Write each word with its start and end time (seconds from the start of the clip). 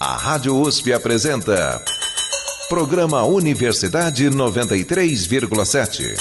A 0.00 0.16
Rádio 0.16 0.56
USP 0.56 0.92
apresenta. 0.92 1.82
Programa 2.68 3.24
Universidade 3.24 4.30
93,7. 4.30 6.14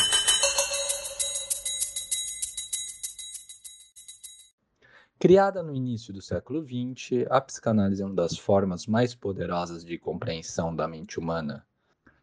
Criada 5.19 5.61
no 5.61 5.75
início 5.75 6.11
do 6.11 6.23
século 6.23 6.65
XX, 6.65 7.27
a 7.29 7.39
psicanálise 7.39 8.01
é 8.01 8.05
uma 8.07 8.15
das 8.15 8.35
formas 8.35 8.87
mais 8.87 9.13
poderosas 9.13 9.85
de 9.85 9.99
compreensão 9.99 10.75
da 10.75 10.87
mente 10.87 11.19
humana. 11.19 11.63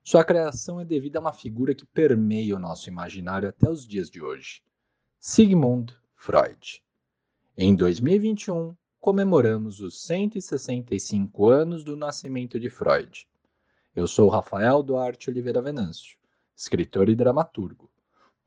Sua 0.02 0.24
criação 0.24 0.80
é 0.80 0.84
devida 0.84 1.20
a 1.20 1.20
uma 1.20 1.32
figura 1.32 1.72
que 1.72 1.86
permeia 1.86 2.56
o 2.56 2.58
nosso 2.58 2.88
imaginário 2.88 3.48
até 3.48 3.70
os 3.70 3.86
dias 3.86 4.10
de 4.10 4.20
hoje: 4.20 4.60
Sigmund 5.20 5.96
Freud. 6.16 6.82
Em 7.56 7.76
2021, 7.76 8.74
comemoramos 9.04 9.80
os 9.80 10.00
165 10.00 11.50
anos 11.50 11.84
do 11.84 11.94
nascimento 11.94 12.58
de 12.58 12.70
Freud. 12.70 13.28
Eu 13.94 14.06
sou 14.06 14.30
Rafael 14.30 14.82
Duarte 14.82 15.28
Oliveira 15.28 15.60
Venâncio, 15.60 16.16
escritor 16.56 17.10
e 17.10 17.14
dramaturgo, 17.14 17.90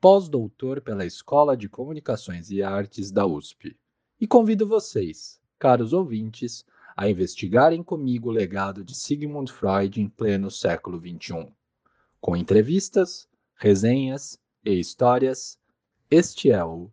pós-doutor 0.00 0.80
pela 0.80 1.06
Escola 1.06 1.56
de 1.56 1.68
Comunicações 1.68 2.50
e 2.50 2.60
Artes 2.60 3.12
da 3.12 3.24
USP 3.24 3.76
e 4.20 4.26
convido 4.26 4.66
vocês, 4.66 5.40
caros 5.60 5.92
ouvintes, 5.92 6.64
a 6.96 7.08
investigarem 7.08 7.80
comigo 7.80 8.28
o 8.28 8.32
legado 8.32 8.82
de 8.82 8.96
Sigmund 8.96 9.52
Freud 9.52 10.00
em 10.00 10.08
pleno 10.08 10.50
século 10.50 10.98
XXI. 10.98 11.52
Com 12.20 12.36
entrevistas, 12.36 13.28
resenhas 13.54 14.40
e 14.64 14.72
histórias, 14.72 15.56
este 16.10 16.50
é 16.50 16.64
o. 16.64 16.90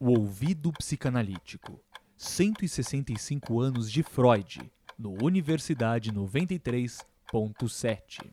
O 0.00 0.10
Ouvido 0.10 0.72
Psicanalítico 0.74 1.80
165 2.16 3.60
anos 3.60 3.90
de 3.90 4.04
Freud, 4.04 4.70
no 4.96 5.20
Universidade 5.20 6.12
93.7. 6.12 8.30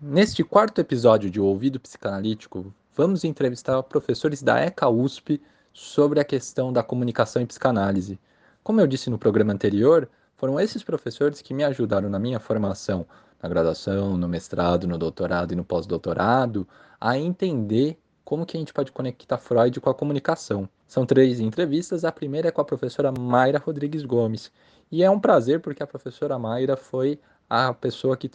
Neste 0.00 0.44
quarto 0.44 0.80
episódio 0.80 1.28
de 1.28 1.40
O 1.40 1.46
Ouvido 1.46 1.80
Psicanalítico, 1.80 2.72
vamos 2.94 3.24
entrevistar 3.24 3.82
professores 3.82 4.40
da 4.40 4.60
ECA 4.60 4.88
USP 4.88 5.42
sobre 5.72 6.20
a 6.20 6.24
questão 6.24 6.72
da 6.72 6.84
comunicação 6.84 7.42
e 7.42 7.46
psicanálise. 7.46 8.20
Como 8.62 8.80
eu 8.80 8.86
disse 8.86 9.10
no 9.10 9.18
programa 9.18 9.52
anterior, 9.52 10.08
foram 10.36 10.60
esses 10.60 10.84
professores 10.84 11.42
que 11.42 11.52
me 11.52 11.64
ajudaram 11.64 12.08
na 12.08 12.20
minha 12.20 12.38
formação, 12.38 13.04
na 13.42 13.48
graduação, 13.48 14.16
no 14.16 14.28
mestrado, 14.28 14.86
no 14.86 14.96
doutorado 14.96 15.50
e 15.50 15.56
no 15.56 15.64
pós-doutorado, 15.64 16.68
a 17.00 17.18
entender 17.18 17.98
como 18.30 18.46
que 18.46 18.56
a 18.56 18.60
gente 18.60 18.72
pode 18.72 18.92
conectar 18.92 19.38
Freud 19.38 19.80
com 19.80 19.90
a 19.90 19.94
comunicação. 19.94 20.68
São 20.86 21.04
três 21.04 21.40
entrevistas, 21.40 22.04
a 22.04 22.12
primeira 22.12 22.46
é 22.46 22.50
com 22.52 22.60
a 22.60 22.64
professora 22.64 23.10
Mayra 23.10 23.58
Rodrigues 23.58 24.04
Gomes. 24.04 24.52
E 24.88 25.02
é 25.02 25.10
um 25.10 25.18
prazer 25.18 25.58
porque 25.58 25.82
a 25.82 25.86
professora 25.86 26.38
Mayra 26.38 26.76
foi 26.76 27.18
a 27.48 27.74
pessoa 27.74 28.16
que 28.16 28.30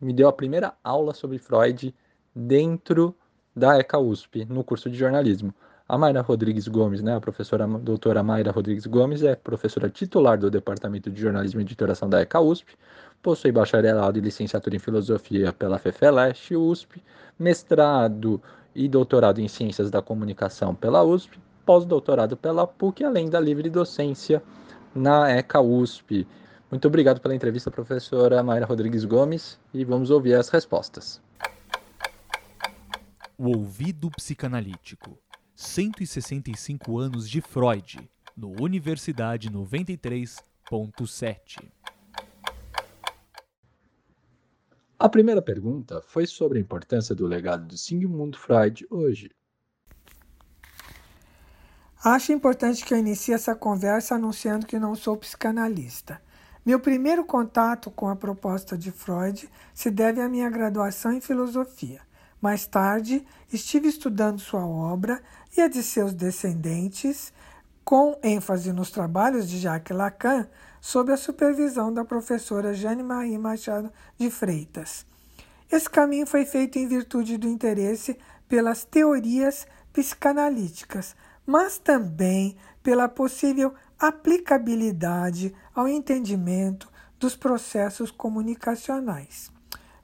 me 0.00 0.12
deu 0.12 0.28
a 0.28 0.32
primeira 0.32 0.74
aula 0.84 1.12
sobre 1.12 1.36
Freud 1.36 1.92
dentro 2.32 3.12
da 3.54 3.76
ECA 3.76 3.98
USP, 3.98 4.44
no 4.44 4.62
curso 4.62 4.88
de 4.88 4.96
jornalismo. 4.96 5.52
A 5.88 5.98
Mayra 5.98 6.20
Rodrigues 6.20 6.68
Gomes, 6.68 7.02
né, 7.02 7.16
a 7.16 7.20
professora 7.20 7.64
a 7.64 7.66
doutora 7.66 8.22
Mayra 8.22 8.52
Rodrigues 8.52 8.86
Gomes, 8.86 9.24
é 9.24 9.34
professora 9.34 9.90
titular 9.90 10.38
do 10.38 10.48
Departamento 10.48 11.10
de 11.10 11.20
Jornalismo 11.20 11.60
e 11.60 11.64
Editoração 11.64 12.08
da 12.08 12.20
ECA 12.20 12.38
USP, 12.38 12.76
possui 13.20 13.50
bacharelado 13.50 14.16
e 14.16 14.20
licenciatura 14.20 14.76
em 14.76 14.78
Filosofia 14.78 15.52
pela 15.52 15.76
FEFELESH 15.76 16.52
USP, 16.52 17.02
mestrado 17.36 18.40
e 18.74 18.88
doutorado 18.88 19.40
em 19.40 19.46
Ciências 19.48 19.90
da 19.90 20.02
Comunicação 20.02 20.74
pela 20.74 21.02
USP, 21.02 21.38
pós-doutorado 21.64 22.36
pela 22.36 22.66
PUC, 22.66 23.04
além 23.04 23.28
da 23.28 23.38
livre 23.40 23.70
docência 23.70 24.42
na 24.94 25.30
ECA 25.30 25.60
USP. 25.60 26.26
Muito 26.70 26.88
obrigado 26.88 27.20
pela 27.20 27.34
entrevista, 27.34 27.70
professora 27.70 28.42
Mayra 28.42 28.66
Rodrigues 28.66 29.04
Gomes, 29.04 29.60
e 29.74 29.84
vamos 29.84 30.10
ouvir 30.10 30.34
as 30.34 30.48
respostas. 30.48 31.20
O 33.36 33.56
Ouvido 33.56 34.10
Psicanalítico 34.10 35.18
165 35.54 36.98
anos 36.98 37.28
de 37.28 37.40
Freud, 37.40 38.08
no 38.36 38.62
Universidade 38.62 39.50
93.7. 39.50 41.79
A 45.02 45.08
primeira 45.08 45.40
pergunta 45.40 46.02
foi 46.08 46.26
sobre 46.26 46.58
a 46.58 46.60
importância 46.60 47.14
do 47.14 47.26
legado 47.26 47.66
de 47.66 47.78
Sigmund 47.78 48.36
Freud 48.36 48.86
hoje. 48.90 49.30
Acho 52.04 52.32
importante 52.32 52.84
que 52.84 52.92
eu 52.92 52.98
inicie 52.98 53.32
essa 53.32 53.54
conversa 53.54 54.16
anunciando 54.16 54.66
que 54.66 54.78
não 54.78 54.94
sou 54.94 55.16
psicanalista. 55.16 56.20
Meu 56.66 56.78
primeiro 56.78 57.24
contato 57.24 57.90
com 57.90 58.08
a 58.08 58.14
proposta 58.14 58.76
de 58.76 58.92
Freud 58.92 59.48
se 59.72 59.90
deve 59.90 60.20
à 60.20 60.28
minha 60.28 60.50
graduação 60.50 61.14
em 61.14 61.20
filosofia. 61.22 62.02
Mais 62.38 62.66
tarde, 62.66 63.24
estive 63.50 63.88
estudando 63.88 64.38
sua 64.38 64.66
obra 64.66 65.22
e 65.56 65.62
a 65.62 65.68
de 65.68 65.82
seus 65.82 66.12
descendentes, 66.12 67.32
com 67.90 68.16
ênfase 68.22 68.72
nos 68.72 68.88
trabalhos 68.92 69.50
de 69.50 69.58
Jacques 69.58 69.96
Lacan, 69.96 70.46
sob 70.80 71.12
a 71.12 71.16
supervisão 71.16 71.92
da 71.92 72.04
professora 72.04 72.72
Jane 72.72 73.02
Marie 73.02 73.36
Machado 73.36 73.92
de 74.16 74.30
Freitas. 74.30 75.04
Esse 75.68 75.90
caminho 75.90 76.24
foi 76.24 76.44
feito 76.44 76.78
em 76.78 76.86
virtude 76.86 77.36
do 77.36 77.48
interesse 77.48 78.16
pelas 78.48 78.84
teorias 78.84 79.66
psicanalíticas, 79.92 81.16
mas 81.44 81.78
também 81.78 82.56
pela 82.80 83.08
possível 83.08 83.74
aplicabilidade 83.98 85.52
ao 85.74 85.88
entendimento 85.88 86.88
dos 87.18 87.34
processos 87.34 88.12
comunicacionais. 88.12 89.50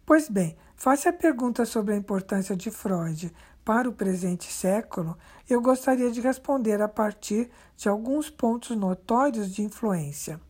Pois 0.04 0.28
bem, 0.28 0.56
Face 0.76 1.08
a 1.08 1.12
pergunta 1.12 1.64
sobre 1.64 1.94
a 1.94 1.97
importância 1.97 2.54
de 2.54 2.70
Freud 2.70 3.34
para 3.66 3.88
o 3.88 3.93
presente 3.93 4.53
século, 4.53 5.19
eu 5.50 5.60
gostaria 5.60 6.09
de 6.12 6.21
responder 6.21 6.81
a 6.81 6.87
partir 6.87 7.50
de 7.77 7.88
alguns 7.88 8.31
pontos 8.31 8.77
notórios 8.77 9.53
de 9.53 9.60
influência. 9.60 10.41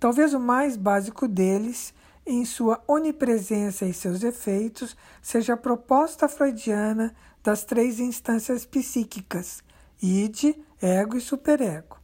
Talvez 0.00 0.34
o 0.34 0.40
mais 0.40 0.76
básico 0.76 1.28
deles, 1.28 1.94
em 2.26 2.44
sua 2.44 2.82
onipresença 2.88 3.86
e 3.86 3.94
seus 3.94 4.24
efeitos, 4.24 4.96
seja 5.22 5.54
a 5.54 5.56
proposta 5.56 6.28
freudiana 6.28 7.14
das 7.44 7.62
três 7.62 8.00
instâncias 8.00 8.66
psíquicas: 8.66 9.62
id, 10.02 10.56
ego 10.82 11.16
e 11.16 11.20
superego. 11.20 11.96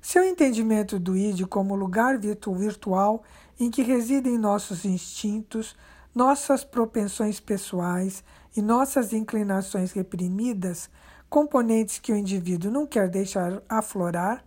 Seu 0.00 0.24
entendimento 0.24 0.98
do 0.98 1.14
id 1.14 1.42
como 1.48 1.76
lugar 1.76 2.18
virtual 2.18 3.22
em 3.60 3.70
que 3.70 3.82
residem 3.82 4.38
nossos 4.38 4.86
instintos, 4.86 5.76
nossas 6.14 6.64
propensões 6.64 7.38
pessoais 7.40 8.24
e 8.56 8.62
nossas 8.62 9.12
inclinações 9.12 9.92
reprimidas, 9.92 10.90
componentes 11.28 11.98
que 11.98 12.12
o 12.12 12.16
indivíduo 12.16 12.70
não 12.70 12.86
quer 12.86 13.08
deixar 13.08 13.62
aflorar, 13.68 14.44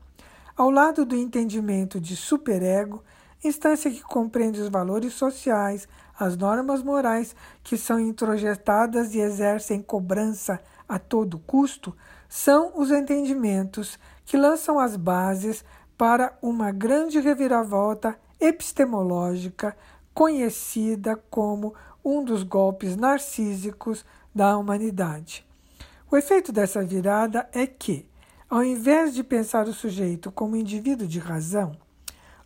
ao 0.56 0.70
lado 0.70 1.06
do 1.06 1.16
entendimento 1.16 2.00
de 2.00 2.16
superego, 2.16 3.04
instância 3.44 3.92
que 3.92 4.02
compreende 4.02 4.62
os 4.62 4.70
valores 4.70 5.14
sociais, 5.14 5.88
as 6.18 6.38
normas 6.38 6.82
morais 6.82 7.36
que 7.64 7.78
são 7.78 8.00
introjetadas 8.00 9.14
e 9.14 9.20
exercem 9.20 9.82
cobrança 9.82 10.62
a 10.88 10.98
todo 10.98 11.40
custo, 11.40 11.96
são 12.30 12.72
os 12.76 12.92
entendimentos 12.92 14.00
que 14.26 14.38
lançam 14.38 14.80
as 14.80 14.96
bases 14.96 15.64
para 15.98 16.38
uma 16.42 16.72
grande 16.72 17.20
reviravolta 17.20 18.18
epistemológica 18.40 19.76
conhecida 20.14 21.18
como 21.30 21.74
um 22.06 22.24
dos 22.24 22.44
golpes 22.44 22.96
narcísicos 22.96 24.06
da 24.34 24.56
humanidade. 24.56 25.44
O 26.12 26.16
efeito 26.16 26.52
dessa 26.52 26.86
virada 26.86 27.50
é 27.52 27.66
que, 27.66 28.08
ao 28.48 28.64
invés 28.64 29.16
de 29.16 29.24
pensar 29.24 29.68
o 29.68 29.74
sujeito 29.74 30.32
como 30.32 30.56
indivíduo 30.56 31.08
de 31.08 31.18
razão, 31.18 31.76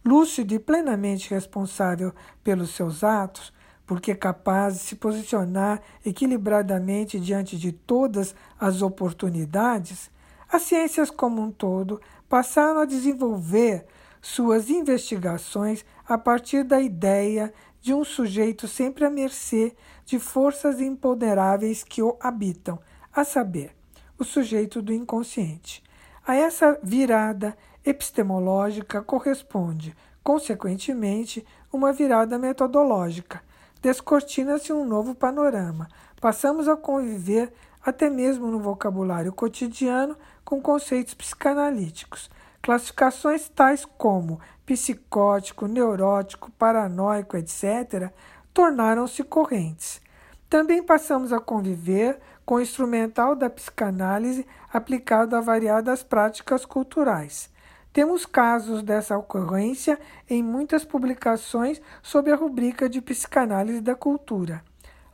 lúcido 0.04 0.54
e 0.54 0.60
plenamente 0.60 1.30
responsável 1.30 2.14
pelos 2.42 2.70
seus 2.70 3.04
atos, 3.04 3.52
porque 3.86 4.16
capaz 4.16 4.76
de 4.76 4.80
se 4.80 4.96
posicionar 4.96 5.82
equilibradamente 6.06 7.20
diante 7.20 7.58
de 7.58 7.74
todas 7.74 8.34
as 8.58 8.82
oportunidades, 8.82 10.10
as 10.50 10.62
ciências 10.62 11.12
como 11.12 11.42
um 11.42 11.52
todo 11.52 12.00
passaram 12.30 12.80
a 12.80 12.86
desenvolver 12.86 13.86
suas 14.22 14.70
investigações 14.70 15.84
a 16.08 16.18
partir 16.18 16.64
da 16.64 16.80
ideia 16.82 17.54
de 17.82 17.94
um 17.94 18.04
sujeito 18.04 18.68
sempre 18.68 19.06
à 19.06 19.10
mercê 19.10 19.76
de 20.06 20.20
forças 20.20 20.82
imponderáveis 20.82 21.84
que 21.84 22.02
o 22.02 22.18
habitam, 22.20 22.80
a 23.14 23.24
saber, 23.24 23.76
o 24.18 24.24
sujeito 24.24 24.82
do 24.82 24.94
inconsciente. 24.94 25.84
A 26.26 26.36
essa 26.36 26.78
virada 26.84 27.58
epistemológica 27.86 29.02
corresponde, 29.02 29.96
consequentemente, 30.24 31.46
uma 31.72 31.94
virada 31.94 32.38
metodológica. 32.38 33.42
Descortina-se 33.82 34.74
um 34.74 34.86
novo 34.86 35.16
panorama. 35.16 35.88
Passamos 36.20 36.68
a 36.68 36.76
conviver, 36.76 37.54
até 37.82 38.10
mesmo 38.10 38.48
no 38.48 38.60
vocabulário 38.60 39.32
cotidiano, 39.32 40.18
com 40.44 40.62
conceitos 40.62 41.14
psicanalíticos 41.14 42.30
classificações 42.62 43.50
tais 43.50 43.86
como 43.86 44.40
psicótico, 44.66 45.68
neurótico, 45.68 46.52
paranoico, 46.52 47.36
etc., 47.38 48.12
tornaram-se 48.54 49.24
correntes. 49.24 50.02
Também 50.50 50.84
passamos 50.84 51.32
a 51.32 51.40
conviver 51.40 52.20
com 52.46 52.56
o 52.56 52.62
instrumental 52.62 53.36
da 53.36 53.50
psicanálise 53.50 54.46
aplicado 54.74 55.36
a 55.36 55.42
variadas 55.42 56.04
práticas 56.04 56.66
culturais. 56.66 57.50
Temos 57.94 58.26
casos 58.26 58.84
dessa 58.84 59.18
ocorrência 59.18 60.00
em 60.30 60.44
muitas 60.44 60.84
publicações 60.84 61.82
sob 62.02 62.32
a 62.32 62.36
rubrica 62.36 62.88
de 62.88 63.02
psicanálise 63.02 63.82
da 63.82 63.96
cultura. 63.96 64.64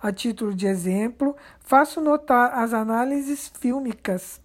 A 0.02 0.12
título 0.12 0.54
de 0.54 0.68
exemplo, 0.68 1.36
faço 1.60 2.02
notar 2.02 2.54
as 2.54 2.74
análises 2.74 3.52
fílmicas 3.60 4.42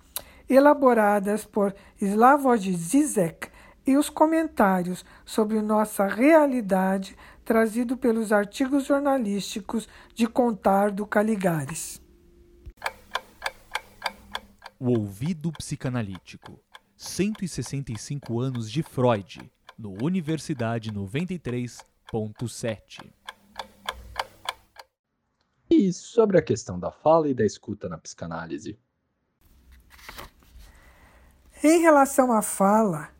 elaboradas 0.50 1.44
por 1.44 1.74
Slavoj 2.00 2.72
Zizek 2.72 3.50
e 3.86 3.96
os 3.96 4.10
comentários 4.10 5.04
sobre 5.24 5.62
nossa 5.62 6.06
realidade 6.06 7.16
trazido 7.44 7.96
pelos 7.96 8.32
artigos 8.32 8.84
jornalísticos 8.84 9.88
de 10.14 10.26
Contardo 10.26 11.06
Caligares. 11.06 12.02
O 14.78 14.90
ouvido 14.90 15.50
psicanalítico. 15.52 16.60
165 16.96 18.40
anos 18.40 18.70
de 18.70 18.82
Freud, 18.82 19.50
no 19.78 19.96
Universidade 20.02 20.92
93.7. 20.92 23.10
E 25.70 25.92
sobre 25.92 26.38
a 26.38 26.42
questão 26.42 26.78
da 26.78 26.90
fala 26.90 27.28
e 27.28 27.34
da 27.34 27.44
escuta 27.44 27.88
na 27.88 27.96
psicanálise? 27.96 28.78
Em 31.62 31.78
relação 31.80 32.32
à 32.32 32.40
fala 32.40 33.10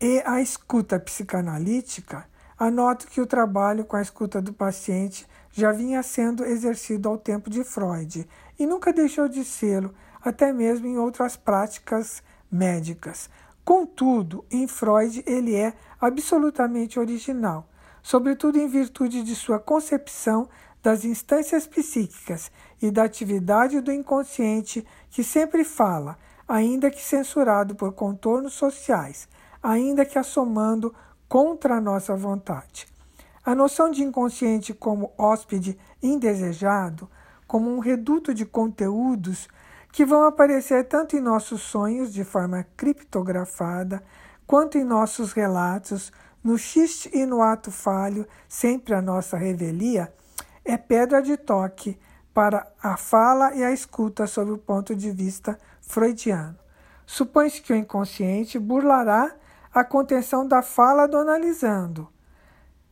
e 0.00 0.22
à 0.24 0.40
escuta 0.40 0.98
psicanalítica, 0.98 2.26
anoto 2.58 3.06
que 3.06 3.20
o 3.20 3.26
trabalho 3.26 3.84
com 3.84 3.96
a 3.96 4.00
escuta 4.00 4.40
do 4.40 4.50
paciente 4.50 5.26
já 5.52 5.72
vinha 5.72 6.02
sendo 6.02 6.42
exercido 6.42 7.06
ao 7.06 7.18
tempo 7.18 7.50
de 7.50 7.62
Freud 7.62 8.26
e 8.58 8.66
nunca 8.66 8.94
deixou 8.94 9.28
de 9.28 9.44
sê-lo, 9.44 9.94
até 10.24 10.54
mesmo 10.54 10.86
em 10.86 10.96
outras 10.96 11.36
práticas 11.36 12.22
médicas. 12.50 13.28
Contudo, 13.62 14.42
em 14.50 14.66
Freud 14.66 15.22
ele 15.26 15.54
é 15.54 15.74
absolutamente 16.00 16.98
original, 16.98 17.68
sobretudo 18.02 18.56
em 18.58 18.68
virtude 18.68 19.22
de 19.22 19.36
sua 19.36 19.58
concepção 19.58 20.48
das 20.82 21.04
instâncias 21.04 21.66
psíquicas 21.66 22.50
e 22.80 22.90
da 22.90 23.04
atividade 23.04 23.82
do 23.82 23.92
inconsciente 23.92 24.82
que 25.10 25.22
sempre 25.22 25.62
fala, 25.62 26.16
ainda 26.48 26.90
que 26.90 27.02
censurado 27.02 27.74
por 27.74 27.92
contornos 27.92 28.54
sociais, 28.54 29.28
ainda 29.62 30.04
que 30.04 30.18
assomando 30.18 30.94
contra 31.28 31.76
a 31.76 31.80
nossa 31.80 32.14
vontade. 32.14 32.86
A 33.44 33.54
noção 33.54 33.90
de 33.90 34.02
inconsciente 34.02 34.74
como 34.74 35.12
hóspede 35.16 35.78
indesejado, 36.02 37.08
como 37.46 37.70
um 37.70 37.78
reduto 37.78 38.34
de 38.34 38.44
conteúdos 38.44 39.48
que 39.92 40.04
vão 40.04 40.24
aparecer 40.24 40.84
tanto 40.84 41.16
em 41.16 41.20
nossos 41.20 41.62
sonhos 41.62 42.12
de 42.12 42.24
forma 42.24 42.66
criptografada, 42.76 44.02
quanto 44.46 44.78
em 44.78 44.84
nossos 44.84 45.32
relatos, 45.32 46.12
no 46.42 46.58
xiste 46.58 47.10
e 47.12 47.24
no 47.24 47.42
ato 47.42 47.70
falho, 47.70 48.26
sempre 48.48 48.94
a 48.94 49.02
nossa 49.02 49.36
revelia, 49.36 50.12
é 50.64 50.76
pedra 50.76 51.22
de 51.22 51.36
toque 51.36 51.98
para 52.36 52.70
a 52.82 52.98
fala 52.98 53.54
e 53.54 53.64
a 53.64 53.72
escuta 53.72 54.26
sob 54.26 54.50
o 54.50 54.58
ponto 54.58 54.94
de 54.94 55.10
vista 55.10 55.58
freudiano. 55.80 56.58
Supõe-se 57.06 57.62
que 57.62 57.72
o 57.72 57.76
inconsciente 57.76 58.58
burlará 58.58 59.34
a 59.72 59.82
contenção 59.82 60.46
da 60.46 60.60
fala 60.60 61.08
do 61.08 61.16
analisando, 61.16 62.06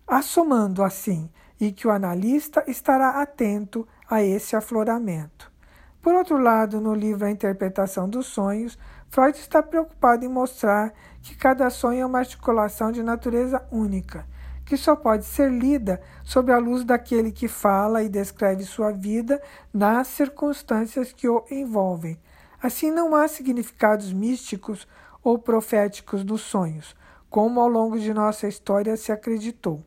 assomando 0.07 0.83
assim, 0.83 1.31
e 1.61 1.73
que 1.73 1.87
o 1.87 1.91
analista 1.91 2.65
estará 2.67 3.21
atento 3.21 3.87
a 4.09 4.23
esse 4.23 4.57
afloramento. 4.57 5.53
Por 6.01 6.15
outro 6.15 6.39
lado, 6.39 6.81
no 6.81 6.95
livro 6.95 7.27
A 7.27 7.31
Interpretação 7.31 8.09
dos 8.09 8.29
Sonhos, 8.29 8.79
Freud 9.11 9.37
está 9.39 9.63
preocupado 9.63 10.25
em 10.25 10.29
mostrar 10.29 10.95
que 11.21 11.37
cada 11.37 11.69
sonho 11.69 12.01
é 12.01 12.07
uma 12.07 12.21
articulação 12.21 12.91
de 12.91 13.03
natureza 13.03 13.63
única 13.71 14.25
que 14.65 14.77
só 14.77 14.97
pode 14.97 15.25
ser 15.25 15.51
lida 15.51 16.01
sob 16.23 16.51
a 16.51 16.59
luz 16.59 16.85
daquele 16.85 17.31
que 17.31 17.49
fala 17.49 18.03
e 18.03 18.09
descreve 18.09 18.65
sua 18.65 18.91
vida 18.91 19.41
nas 19.73 20.09
circunstâncias 20.09 21.13
que 21.13 21.29
o 21.29 21.45
envolvem. 21.51 22.19
Assim, 22.63 22.91
não 22.91 23.15
há 23.15 23.29
significados 23.29 24.13
místicos 24.13 24.89
ou 25.23 25.39
proféticos 25.39 26.25
nos 26.25 26.41
sonhos, 26.41 26.97
como 27.29 27.61
ao 27.61 27.69
longo 27.69 27.99
de 27.99 28.15
nossa 28.15 28.49
história 28.49 28.97
se 28.97 29.13
acreditou. 29.13 29.83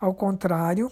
Ao 0.00 0.12
contrário, 0.12 0.90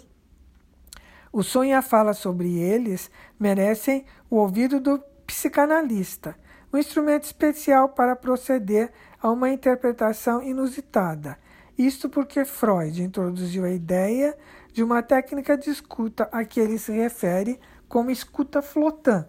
o 1.33 1.43
sonho 1.43 1.71
e 1.71 1.75
a 1.75 1.83
fala 1.83 2.13
sobre 2.13 2.59
eles 2.59 3.11
merecem 3.39 4.05
o 4.31 4.37
ouvido 4.37 4.79
do 4.79 5.01
psicanalista, 5.27 6.37
um 6.73 6.79
instrumento 6.79 7.25
especial 7.25 7.89
para 7.89 8.15
proceder 8.15 8.93
a 9.21 9.31
uma 9.31 9.51
interpretação 9.51 10.43
inusitada 10.43 11.37
isto 11.77 12.09
porque 12.09 12.45
Freud 12.45 13.03
introduziu 13.03 13.65
a 13.65 13.71
ideia 13.71 14.37
de 14.73 14.83
uma 14.83 15.03
técnica 15.03 15.57
de 15.57 15.71
escuta 15.71 16.29
a 16.33 16.45
que 16.45 16.61
ele 16.61 16.79
se 16.79 16.93
refere 16.93 17.61
como 17.89 18.11
escuta 18.11 18.63
flotante 18.63 19.29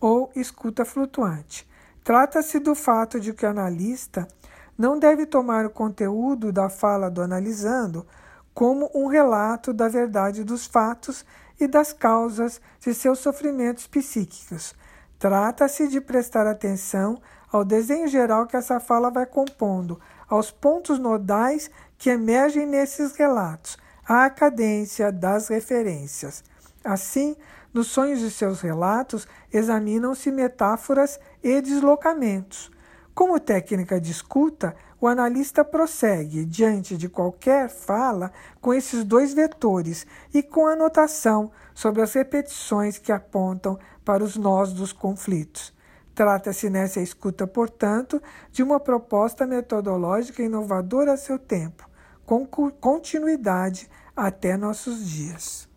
ou 0.00 0.30
escuta 0.34 0.84
flutuante. 0.84 1.68
Trata-se 2.04 2.58
do 2.58 2.74
fato 2.74 3.18
de 3.18 3.32
que 3.32 3.44
o 3.44 3.48
analista 3.48 4.28
não 4.76 4.98
deve 4.98 5.26
tomar 5.26 5.66
o 5.66 5.70
conteúdo 5.70 6.52
da 6.52 6.68
fala 6.68 7.10
do 7.10 7.22
analisando 7.22 8.06
como 8.54 8.90
um 8.94 9.06
relato 9.06 9.72
da 9.72 9.88
verdade 9.88 10.44
dos 10.44 10.66
fatos 10.66 11.24
e 11.58 11.66
das 11.66 11.92
causas 11.92 12.60
de 12.80 12.94
seus 12.94 13.18
sofrimentos 13.18 13.86
psíquicos. 13.86 14.74
Trata-se 15.18 15.88
de 15.88 16.00
prestar 16.00 16.46
atenção 16.46 17.20
ao 17.50 17.64
desenho 17.64 18.06
geral 18.06 18.46
que 18.46 18.56
essa 18.56 18.78
fala 18.78 19.10
vai 19.10 19.24
compondo, 19.24 19.98
aos 20.28 20.50
pontos 20.50 20.98
nodais 20.98 21.70
que 21.98 22.10
emergem 22.10 22.66
nesses 22.66 23.12
relatos, 23.16 23.76
à 24.06 24.28
cadência 24.30 25.10
das 25.10 25.48
referências. 25.48 26.44
Assim, 26.84 27.36
nos 27.74 27.88
sonhos 27.88 28.20
de 28.20 28.30
seus 28.30 28.60
relatos, 28.60 29.26
examinam-se 29.52 30.30
metáforas 30.30 31.18
e 31.42 31.60
deslocamentos. 31.60 32.70
Como 33.14 33.40
técnica 33.40 34.00
de 34.00 34.12
escuta, 34.12 34.74
o 35.00 35.06
analista 35.06 35.64
prossegue, 35.64 36.44
diante 36.44 36.96
de 36.96 37.08
qualquer 37.08 37.68
fala, 37.68 38.32
com 38.60 38.72
esses 38.72 39.04
dois 39.04 39.34
vetores 39.34 40.06
e 40.32 40.42
com 40.42 40.66
anotação 40.66 41.50
sobre 41.74 42.02
as 42.02 42.14
repetições 42.14 42.98
que 42.98 43.12
apontam 43.12 43.78
para 44.04 44.24
os 44.24 44.36
nós 44.36 44.72
dos 44.72 44.92
conflitos. 44.92 45.75
Trata-se 46.16 46.68
nessa 46.70 46.98
escuta, 46.98 47.46
portanto, 47.46 48.20
de 48.50 48.62
uma 48.62 48.80
proposta 48.80 49.46
metodológica 49.46 50.42
inovadora 50.42 51.12
a 51.12 51.16
seu 51.16 51.38
tempo, 51.38 51.86
com 52.24 52.46
continuidade 52.46 53.86
até 54.16 54.56
nossos 54.56 55.06
dias. 55.06 55.68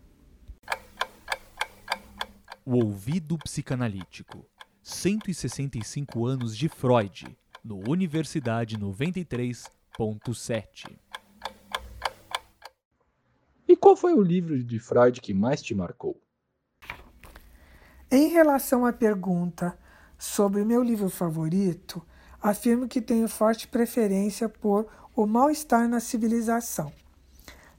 O 2.64 2.82
ouvido 2.82 3.36
psicanalítico. 3.36 4.46
165 4.82 6.24
anos 6.24 6.56
de 6.56 6.70
Freud, 6.70 7.36
no 7.62 7.82
Universidade 7.86 8.78
93.7. 8.78 10.98
E 13.68 13.76
qual 13.76 13.94
foi 13.94 14.14
o 14.14 14.22
livro 14.22 14.64
de 14.64 14.78
Freud 14.78 15.20
que 15.20 15.34
mais 15.34 15.60
te 15.60 15.74
marcou? 15.74 16.18
Em 18.10 18.28
relação 18.28 18.86
à 18.86 18.92
pergunta 18.92 19.78
sobre 20.20 20.60
o 20.60 20.66
meu 20.66 20.82
livro 20.82 21.08
favorito, 21.08 22.02
afirmo 22.42 22.86
que 22.86 23.00
tenho 23.00 23.26
forte 23.26 23.66
preferência 23.66 24.50
por 24.50 24.86
O 25.16 25.26
Mal-Estar 25.26 25.88
na 25.88 25.98
Civilização. 25.98 26.92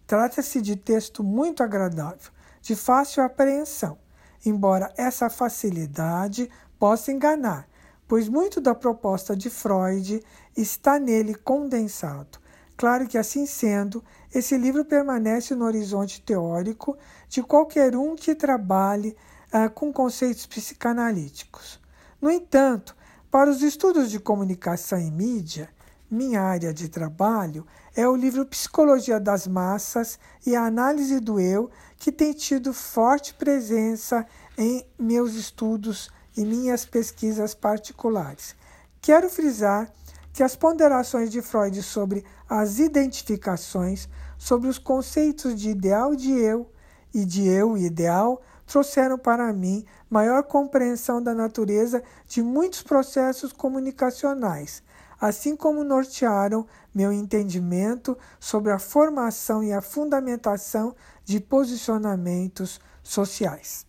Trata-se 0.07 0.59
de 0.59 0.75
texto 0.75 1.23
muito 1.23 1.61
agradável, 1.61 2.31
de 2.59 2.75
fácil 2.75 3.21
apreensão, 3.21 3.95
embora 4.43 4.91
essa 4.97 5.29
facilidade 5.29 6.49
possa 6.79 7.11
enganar, 7.11 7.67
pois 8.07 8.27
muito 8.27 8.59
da 8.59 8.73
proposta 8.73 9.35
de 9.35 9.51
Freud 9.51 10.19
está 10.57 10.97
nele 10.97 11.35
condensado. 11.35 12.39
Claro 12.75 13.07
que, 13.07 13.19
assim 13.19 13.45
sendo, 13.45 14.03
esse 14.33 14.57
livro 14.57 14.83
permanece 14.83 15.53
no 15.53 15.65
horizonte 15.65 16.19
teórico 16.23 16.97
de 17.29 17.43
qualquer 17.43 17.95
um 17.95 18.15
que 18.15 18.33
trabalhe 18.33 19.15
uh, 19.53 19.69
com 19.69 19.93
conceitos 19.93 20.47
psicanalíticos. 20.47 21.80
No 22.21 22.29
entanto, 22.29 22.95
para 23.31 23.49
os 23.49 23.63
estudos 23.63 24.11
de 24.11 24.19
comunicação 24.19 24.99
e 24.99 25.09
mídia, 25.09 25.67
minha 26.09 26.41
área 26.41 26.71
de 26.71 26.87
trabalho 26.87 27.65
é 27.95 28.07
o 28.07 28.15
livro 28.15 28.45
Psicologia 28.45 29.19
das 29.19 29.47
Massas 29.47 30.19
e 30.45 30.55
a 30.55 30.65
Análise 30.65 31.19
do 31.19 31.39
Eu, 31.39 31.71
que 31.97 32.11
tem 32.11 32.31
tido 32.31 32.73
forte 32.73 33.33
presença 33.33 34.23
em 34.55 34.85
meus 34.99 35.33
estudos 35.33 36.11
e 36.37 36.45
minhas 36.45 36.85
pesquisas 36.85 37.55
particulares. 37.55 38.55
Quero 39.01 39.27
frisar 39.27 39.91
que 40.31 40.43
as 40.43 40.55
ponderações 40.55 41.31
de 41.31 41.41
Freud 41.41 41.81
sobre 41.81 42.23
as 42.47 42.77
identificações, 42.77 44.07
sobre 44.37 44.69
os 44.69 44.77
conceitos 44.77 45.55
de 45.55 45.71
ideal 45.71 46.15
de 46.15 46.31
eu 46.31 46.69
e 47.11 47.25
de 47.25 47.47
eu 47.47 47.75
ideal, 47.75 48.41
trouxeram 48.71 49.17
para 49.17 49.51
mim 49.51 49.83
maior 50.09 50.43
compreensão 50.43 51.21
da 51.21 51.35
natureza 51.35 52.01
de 52.25 52.41
muitos 52.41 52.81
processos 52.81 53.51
comunicacionais, 53.51 54.81
assim 55.19 55.57
como 55.57 55.83
nortearam 55.83 56.65
meu 56.95 57.11
entendimento 57.11 58.17
sobre 58.39 58.71
a 58.71 58.79
formação 58.79 59.61
e 59.61 59.73
a 59.73 59.81
fundamentação 59.81 60.95
de 61.25 61.41
posicionamentos 61.41 62.79
sociais. 63.03 63.85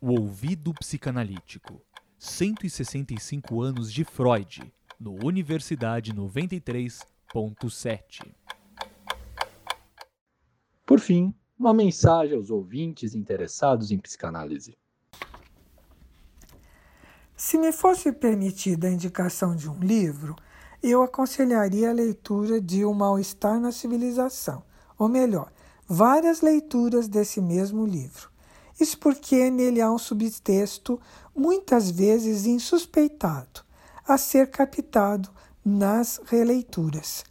O 0.00 0.12
ouvido 0.12 0.72
psicanalítico. 0.74 1.82
165 2.16 3.60
anos 3.60 3.92
de 3.92 4.04
Freud, 4.04 4.72
no 5.00 5.14
Universidade 5.24 6.12
93.7. 6.12 8.32
Por 10.86 11.00
fim, 11.00 11.34
uma 11.58 11.74
mensagem 11.74 12.36
aos 12.36 12.50
ouvintes 12.50 13.14
interessados 13.14 13.90
em 13.90 13.98
psicanálise. 13.98 14.76
Se 17.36 17.58
me 17.58 17.72
fosse 17.72 18.12
permitida 18.12 18.88
a 18.88 18.90
indicação 18.90 19.56
de 19.56 19.68
um 19.68 19.78
livro, 19.78 20.36
eu 20.82 21.02
aconselharia 21.02 21.90
a 21.90 21.92
leitura 21.92 22.60
de 22.60 22.84
O 22.84 22.94
Mal-Estar 22.94 23.58
na 23.58 23.72
Civilização, 23.72 24.62
ou 24.96 25.08
melhor, 25.08 25.52
várias 25.86 26.40
leituras 26.40 27.08
desse 27.08 27.40
mesmo 27.40 27.84
livro. 27.84 28.30
Isso 28.78 28.98
porque 28.98 29.50
nele 29.50 29.80
há 29.80 29.90
um 29.90 29.98
subtexto 29.98 31.00
muitas 31.34 31.90
vezes 31.90 32.46
insuspeitado, 32.46 33.62
a 34.06 34.16
ser 34.16 34.50
captado 34.50 35.30
nas 35.64 36.20
releituras. 36.26 37.24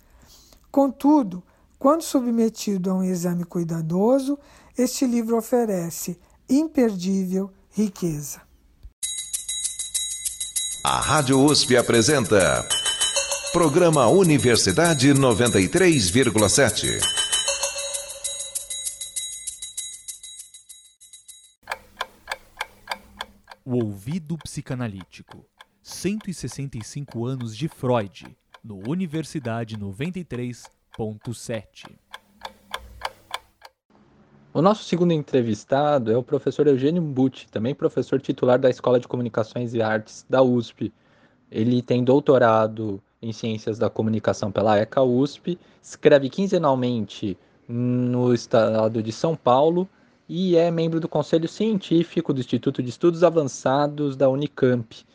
Contudo, 0.70 1.42
quando 1.80 2.02
submetido 2.02 2.90
a 2.90 2.96
um 2.96 3.04
exame 3.04 3.44
cuidadoso, 3.44 4.40
este 4.78 5.06
livro 5.06 5.38
oferece 5.38 6.20
imperdível 6.50 7.52
riqueza. 7.70 8.42
A 10.84 11.00
Rádio 11.00 11.40
USP 11.40 11.76
apresenta 11.78 12.68
Programa 13.52 14.08
Universidade 14.08 15.14
93,7. 15.14 17.00
O 23.66 23.84
ouvido 23.84 24.38
psicanalítico. 24.38 25.46
165 25.84 27.26
anos 27.26 27.56
de 27.56 27.68
Freud, 27.68 28.38
no 28.64 28.78
Universidade 28.90 29.78
93.7. 30.98 31.96
O 34.54 34.62
nosso 34.62 34.84
segundo 34.84 35.14
entrevistado 35.14 36.12
é 36.12 36.18
o 36.18 36.24
professor 36.24 36.66
Eugênio 36.66 37.02
Butti, 37.02 37.48
também 37.52 37.76
professor 37.76 38.20
titular 38.20 38.58
da 38.58 38.70
Escola 38.70 39.00
de 39.00 39.08
Comunicações 39.08 39.76
e 39.76 39.82
Artes 39.82 40.26
da 40.28 40.42
USP. 40.42 40.92
Ele 41.52 41.82
tem 41.82 42.04
doutorado 42.04 43.02
em 43.22 43.32
Ciências 43.32 43.78
da 43.78 43.90
Comunicação 43.90 44.52
pela 44.52 44.78
ECA 44.78 45.04
USP, 45.04 45.60
escreve 45.82 46.30
quinzenalmente 46.30 47.38
no 47.68 48.34
estado 48.34 49.04
de 49.04 49.12
São 49.12 49.36
Paulo 49.36 49.88
e 50.28 50.56
é 50.56 50.72
membro 50.72 51.00
do 51.00 51.08
Conselho 51.08 51.48
Científico 51.48 52.34
do 52.34 52.40
Instituto 52.40 52.82
de 52.82 52.90
Estudos 52.90 53.24
Avançados 53.24 54.16
da 54.16 54.28
Unicamp. 54.28 55.06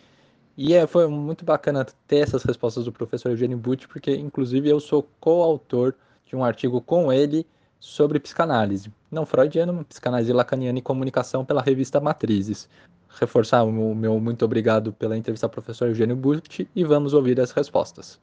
E 0.56 0.74
é, 0.74 0.86
foi 0.86 1.06
muito 1.06 1.44
bacana 1.44 1.86
ter 2.06 2.18
essas 2.18 2.42
respostas 2.42 2.84
do 2.84 2.92
professor 2.92 3.30
Eugênio 3.30 3.56
Butti, 3.56 3.88
porque 3.88 4.14
inclusive 4.14 4.68
eu 4.68 4.80
sou 4.80 5.08
coautor 5.18 5.94
de 6.26 6.36
um 6.36 6.44
artigo 6.44 6.80
com 6.80 7.12
ele 7.12 7.46
sobre 7.80 8.20
psicanálise, 8.20 8.92
não 9.10 9.26
freudiana, 9.26 9.84
psicanálise 9.84 10.32
lacaniana 10.32 10.78
e 10.78 10.82
comunicação 10.82 11.44
pela 11.44 11.60
revista 11.60 12.00
Matrizes. 12.00 12.68
Reforçar 13.08 13.64
o 13.64 13.94
meu 13.94 14.20
muito 14.20 14.44
obrigado 14.44 14.92
pela 14.92 15.16
entrevista 15.16 15.46
ao 15.46 15.50
professor 15.50 15.88
Eugênio 15.88 16.16
Butti 16.16 16.68
e 16.74 16.84
vamos 16.84 17.12
ouvir 17.12 17.40
as 17.40 17.50
respostas. 17.50 18.20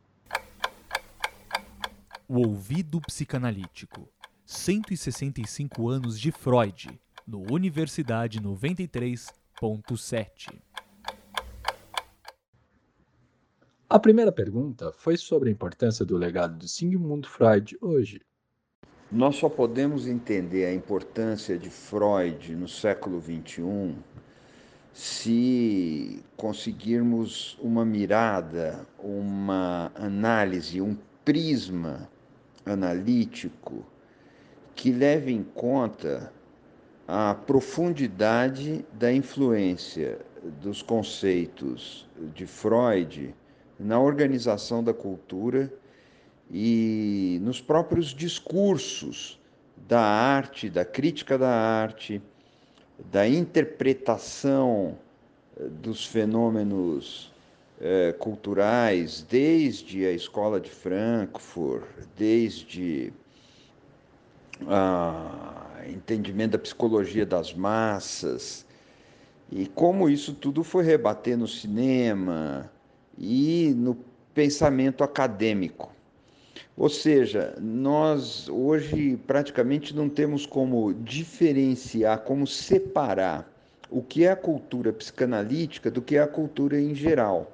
O 2.28 2.48
ouvido 2.48 3.00
psicanalítico. 3.02 4.08
165 4.46 5.90
anos 5.90 6.20
de 6.20 6.32
Freud, 6.32 7.00
no 7.28 7.46
Universidade 7.52 8.42
93.7. 8.42 10.69
A 13.92 13.98
primeira 13.98 14.32
pergunta 14.32 14.92
foi 14.92 15.18
sobre 15.18 15.50
a 15.50 15.52
importância 15.52 16.06
do 16.06 16.16
legado 16.16 16.56
de 16.60 16.70
Sigmund 16.70 17.28
Freud 17.28 17.76
hoje. 17.82 18.22
Nós 19.12 19.38
só 19.38 19.50
podemos 19.50 20.06
entender 20.06 20.66
a 20.66 20.72
importância 20.72 21.58
de 21.58 21.72
Freud 21.72 22.56
no 22.56 22.68
século 22.68 23.20
XXI 23.20 23.96
se 24.94 26.24
conseguirmos 26.38 27.58
uma 27.60 27.84
mirada, 27.84 28.88
uma 29.00 29.92
análise, 29.96 30.80
um 30.80 30.96
prisma 31.26 32.08
analítico 32.64 33.84
que 34.76 34.92
leve 34.92 35.32
em 35.32 35.42
conta 35.42 36.32
a 37.08 37.34
profundidade 37.34 38.86
da 38.94 39.12
influência 39.12 40.20
dos 40.62 40.84
conceitos 40.84 42.08
de 42.36 42.46
Freud 42.46 43.34
na 43.80 44.00
organização 44.00 44.84
da 44.84 44.94
cultura 44.94 45.72
e 46.52 47.40
nos 47.42 47.62
próprios 47.62 48.08
discursos 48.08 49.40
da 49.88 50.02
arte, 50.02 50.70
da 50.70 50.84
crítica 50.84 51.38
da 51.38 51.50
arte, 51.50 52.22
da 53.12 53.28
interpretação 53.28 54.98
eh, 55.58 55.68
dos 55.82 56.06
fenômenos 56.06 57.32
eh, 57.80 58.14
culturais, 58.20 59.22
desde 59.22 60.06
a 60.06 60.12
escola 60.12 60.60
de 60.60 60.70
Frankfurt, 60.70 61.86
desde 62.18 63.14
o 64.62 65.90
entendimento 65.90 66.52
da 66.52 66.60
psicologia 66.60 67.26
das 67.26 67.54
massas, 67.54 68.66
e 69.50 69.66
como 69.68 70.10
isso 70.10 70.34
tudo 70.34 70.64
foi 70.64 70.84
rebater 70.84 71.38
no 71.38 71.48
cinema 71.48 72.70
e 73.20 73.74
no 73.76 73.98
pensamento 74.34 75.04
acadêmico. 75.04 75.92
Ou 76.78 76.88
seja, 76.88 77.56
nós 77.60 78.48
hoje 78.48 79.20
praticamente 79.28 79.94
não 79.94 80.08
temos 80.08 80.46
como 80.46 80.94
diferenciar, 80.94 82.20
como 82.20 82.48
separar 82.48 83.52
o 83.92 84.02
que 84.02 84.24
é 84.24 84.32
a 84.32 84.36
cultura 84.36 84.94
psicanalítica 84.94 85.92
do 85.92 86.02
que 86.02 86.16
é 86.16 86.22
a 86.22 86.28
cultura 86.28 86.80
em 86.80 86.96
geral. 86.96 87.52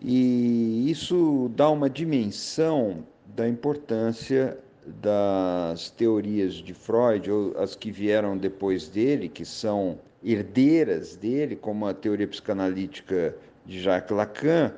E 0.00 0.88
isso 0.88 1.50
dá 1.56 1.68
uma 1.68 1.90
dimensão 1.90 3.04
da 3.34 3.48
importância 3.48 4.56
das 4.86 5.90
teorias 5.90 6.54
de 6.54 6.72
Freud, 6.72 7.30
ou 7.30 7.58
as 7.58 7.74
que 7.74 7.90
vieram 7.90 8.36
depois 8.36 8.88
dele, 8.88 9.28
que 9.28 9.44
são 9.44 9.98
herdeiras 10.22 11.16
dele, 11.16 11.56
como 11.56 11.86
a 11.86 11.94
teoria 11.94 12.28
psicanalítica 12.28 13.34
de 13.70 13.80
Jacques 13.80 14.10
Lacan, 14.10 14.74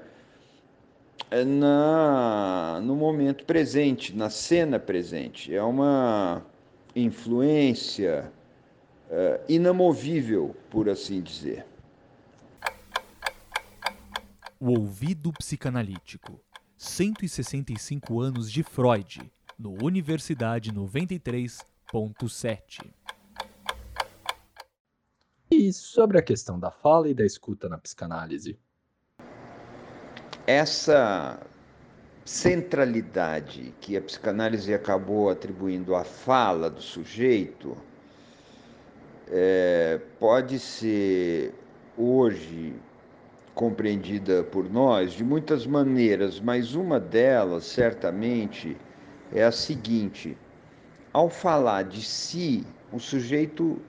é 1.31 1.45
na, 1.45 2.81
no 2.85 2.95
momento 2.95 3.47
presente, 3.47 4.15
na 4.15 4.29
cena 4.29 4.79
presente. 4.79 5.55
É 5.55 5.63
uma 5.63 6.45
influência 6.95 8.31
é, 9.09 9.41
inamovível, 9.49 10.55
por 10.69 10.91
assim 10.91 11.23
dizer. 11.23 11.65
O 14.61 14.79
ouvido 14.79 15.33
psicanalítico. 15.33 16.39
165 16.77 18.21
anos 18.21 18.53
de 18.53 18.63
Freud, 18.63 19.33
no 19.59 19.83
Universidade 19.83 20.71
93.7. 20.71 22.93
E 25.51 25.73
sobre 25.73 26.19
a 26.19 26.23
questão 26.23 26.61
da 26.61 26.71
fala 26.71 27.09
e 27.09 27.15
da 27.15 27.25
escuta 27.25 27.71
na 27.71 27.79
psicanálise? 27.79 28.61
Essa 30.47 31.39
centralidade 32.25 33.75
que 33.81 33.97
a 33.97 34.01
psicanálise 34.01 34.73
acabou 34.73 35.31
atribuindo 35.31 35.95
à 35.95 36.05
fala 36.05 36.71
do 36.71 36.81
sujeito 36.81 37.77
é, 39.29 40.01
pode 40.19 40.59
ser 40.59 41.55
hoje 41.97 42.75
compreendida 43.55 44.43
por 44.45 44.71
nós 44.71 45.13
de 45.13 45.25
muitas 45.25 45.67
maneiras, 45.67 46.41
mas 46.41 46.75
uma 46.75 46.99
delas, 46.99 47.65
certamente, 47.65 48.77
é 49.33 49.45
a 49.45 49.53
seguinte: 49.53 50.37
ao 51.13 51.29
falar 51.29 51.85
de 51.85 52.03
si, 52.03 52.65
o 52.93 52.99
sujeito 52.99 53.81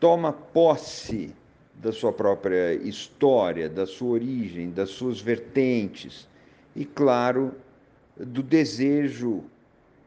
toma 0.00 0.32
posse 0.32 1.34
da 1.76 1.92
sua 1.92 2.12
própria 2.12 2.74
história, 2.74 3.68
da 3.68 3.86
sua 3.86 4.10
origem, 4.10 4.70
das 4.70 4.90
suas 4.90 5.20
vertentes 5.20 6.28
e, 6.74 6.84
claro, 6.84 7.54
do 8.16 8.42
desejo 8.42 9.44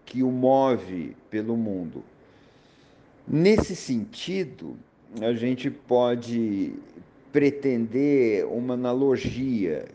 que 0.06 0.24
o 0.24 0.32
move 0.32 1.16
pelo 1.30 1.56
mundo. 1.56 2.04
Nesse 3.28 3.76
sentido, 3.76 4.78
a 5.22 5.34
gente 5.34 5.70
pode 5.70 6.74
pretender 7.32 8.46
uma 8.46 8.74
analogia 8.74 9.86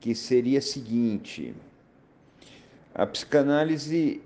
que 0.00 0.14
seria 0.14 0.58
a 0.58 0.62
seguinte: 0.62 1.54
a 2.94 3.06
psicanálise 3.06 4.20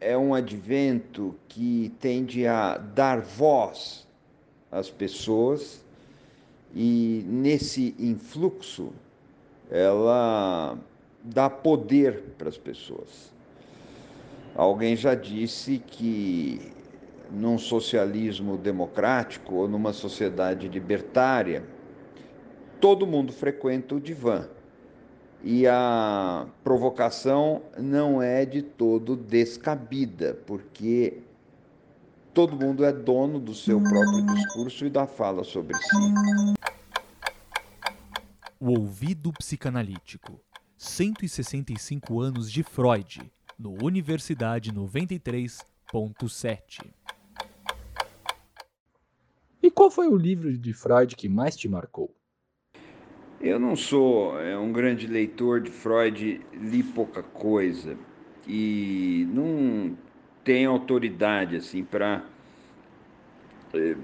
é 0.00 0.16
um 0.16 0.32
advento 0.32 1.34
que 1.48 1.92
tende 2.00 2.46
a 2.46 2.78
dar 2.78 3.20
voz 3.20 4.06
às 4.70 4.88
pessoas 4.88 5.84
e 6.74 7.24
nesse 7.26 7.94
influxo 7.98 8.92
ela 9.70 10.78
dá 11.22 11.50
poder 11.50 12.22
para 12.36 12.48
as 12.48 12.58
pessoas. 12.58 13.32
Alguém 14.54 14.96
já 14.96 15.14
disse 15.14 15.78
que 15.78 16.72
num 17.30 17.58
socialismo 17.58 18.56
democrático 18.56 19.54
ou 19.54 19.68
numa 19.68 19.92
sociedade 19.92 20.68
libertária, 20.68 21.62
todo 22.80 23.06
mundo 23.06 23.32
frequenta 23.32 23.94
o 23.94 24.00
divã. 24.00 24.48
E 25.44 25.66
a 25.66 26.46
provocação 26.64 27.62
não 27.78 28.20
é 28.20 28.44
de 28.44 28.62
todo 28.62 29.14
descabida, 29.14 30.36
porque 30.46 31.18
todo 32.38 32.54
mundo 32.54 32.84
é 32.84 32.92
dono 32.92 33.40
do 33.40 33.52
seu 33.52 33.82
próprio 33.82 34.24
discurso 34.26 34.86
e 34.86 34.90
da 34.90 35.08
fala 35.08 35.42
sobre 35.42 35.76
si. 35.76 35.96
O 38.60 38.78
ouvido 38.78 39.32
psicanalítico. 39.32 40.40
165 40.76 42.20
anos 42.20 42.48
de 42.48 42.62
Freud, 42.62 43.28
no 43.58 43.84
Universidade 43.84 44.72
93.7. 44.72 46.88
E 49.60 49.68
qual 49.68 49.90
foi 49.90 50.06
o 50.06 50.16
livro 50.16 50.56
de 50.56 50.72
Freud 50.72 51.16
que 51.16 51.28
mais 51.28 51.56
te 51.56 51.68
marcou? 51.68 52.14
Eu 53.40 53.58
não 53.58 53.74
sou 53.74 54.40
é, 54.40 54.56
um 54.56 54.72
grande 54.72 55.08
leitor 55.08 55.60
de 55.60 55.72
Freud, 55.72 56.40
li 56.52 56.84
pouca 56.84 57.20
coisa 57.20 57.98
e 58.46 59.26
não 59.28 59.98
tenho 60.48 60.70
autoridade 60.70 61.56
assim 61.56 61.84
para 61.84 62.24
é, 63.74 63.94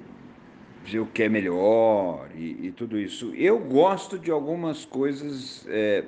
dizer 0.84 0.98
o 0.98 1.06
que 1.06 1.22
é 1.22 1.28
melhor 1.28 2.28
e, 2.36 2.66
e, 2.66 2.70
tudo 2.70 3.00
isso. 3.00 3.32
Eu 3.34 3.58
gosto 3.58 4.18
de 4.18 4.30
algumas 4.30 4.84
coisas 4.84 5.66
é, 5.66 6.04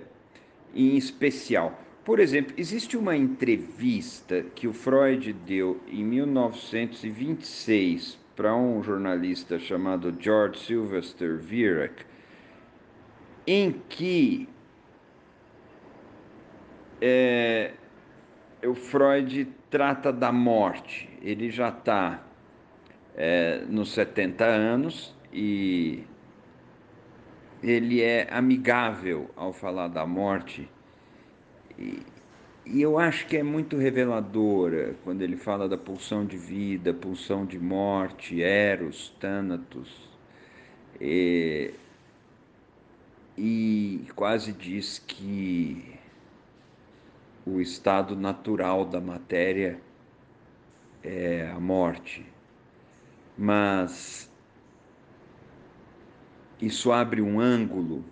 em 0.75 0.95
especial. 0.95 1.81
Por 2.05 2.21
exemplo, 2.21 2.53
existe 2.59 2.99
uma 2.99 3.17
entrevista 3.17 4.45
que 4.55 4.69
o 4.69 4.75
Freud 4.75 5.33
deu 5.33 5.81
em 5.89 6.05
1926 6.05 8.19
para 8.37 8.55
um 8.55 8.83
jornalista 8.83 9.59
chamado 9.59 10.15
George 10.21 10.61
Sylvester 10.61 11.39
Viereck, 11.39 12.05
em 13.47 13.73
que 13.89 14.47
é, 17.01 17.73
o 18.65 18.75
Freud 18.75 19.49
trata 19.71 20.13
da 20.13 20.33
morte. 20.33 21.09
Ele 21.23 21.51
já 21.51 21.69
está 21.69 22.23
é, 23.15 23.65
nos 23.69 23.93
70 23.93 24.45
anos 24.45 25.15
e 25.33 26.05
ele 27.63 28.03
é 28.03 28.29
amigável 28.31 29.31
ao 29.37 29.53
falar 29.53 29.89
da 29.89 30.07
morte. 30.07 30.69
E, 31.79 32.03
e 32.65 32.83
eu 32.83 32.99
acho 32.99 33.27
que 33.27 33.37
é 33.37 33.43
muito 33.43 33.77
reveladora 33.77 34.97
quando 35.05 35.23
ele 35.23 35.37
fala 35.37 35.69
da 35.69 35.77
pulsão 35.77 36.25
de 36.25 36.37
vida, 36.37 36.93
pulsão 36.93 37.45
de 37.45 37.59
morte, 37.59 38.43
Eros, 38.43 39.15
Thanatos. 39.21 40.09
E, 41.01 41.73
e 43.37 44.07
quase 44.15 44.53
diz 44.53 44.99
que 44.99 45.96
o 47.47 47.61
estado 47.61 48.17
natural 48.17 48.85
da 48.85 49.01
matéria 49.01 49.81
é 51.03 51.49
a 51.55 51.61
morte. 51.61 52.27
Mas 53.39 54.31
isso 56.61 56.91
abre 56.91 57.23
um 57.23 57.39
ângulo 57.39 58.05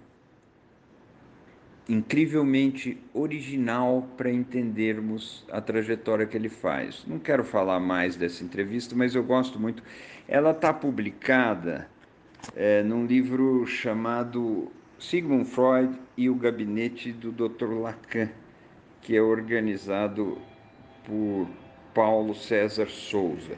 incrivelmente 1.88 2.99
original 3.12 4.09
para 4.16 4.31
entendermos 4.31 5.44
a 5.51 5.61
trajetória 5.61 6.27
que 6.27 6.37
ele 6.37 6.49
faz. 6.49 7.05
Não 7.07 7.18
quero 7.18 7.44
falar 7.44 7.81
mais 7.81 8.16
dessa 8.16 8.42
entrevista, 8.42 8.94
mas 8.94 9.14
eu 9.14 9.23
gosto 9.23 9.59
muito. 9.59 9.83
Ela 10.27 10.53
está 10.53 10.73
publicada 10.73 11.88
é, 12.55 12.83
num 12.83 13.05
livro 13.05 13.66
chamado 13.66 14.70
Sigmund 14.99 15.44
Freud 15.44 15.99
e 16.16 16.31
o 16.31 16.35
Gabinete 16.35 17.12
do 17.12 17.31
Dr. 17.31 17.73
Lacan, 17.75 18.31
que 19.04 19.14
é 19.14 19.22
organizado 19.22 20.38
por 21.04 21.46
Paulo 21.94 22.34
César 22.34 22.88
Souza, 22.88 23.56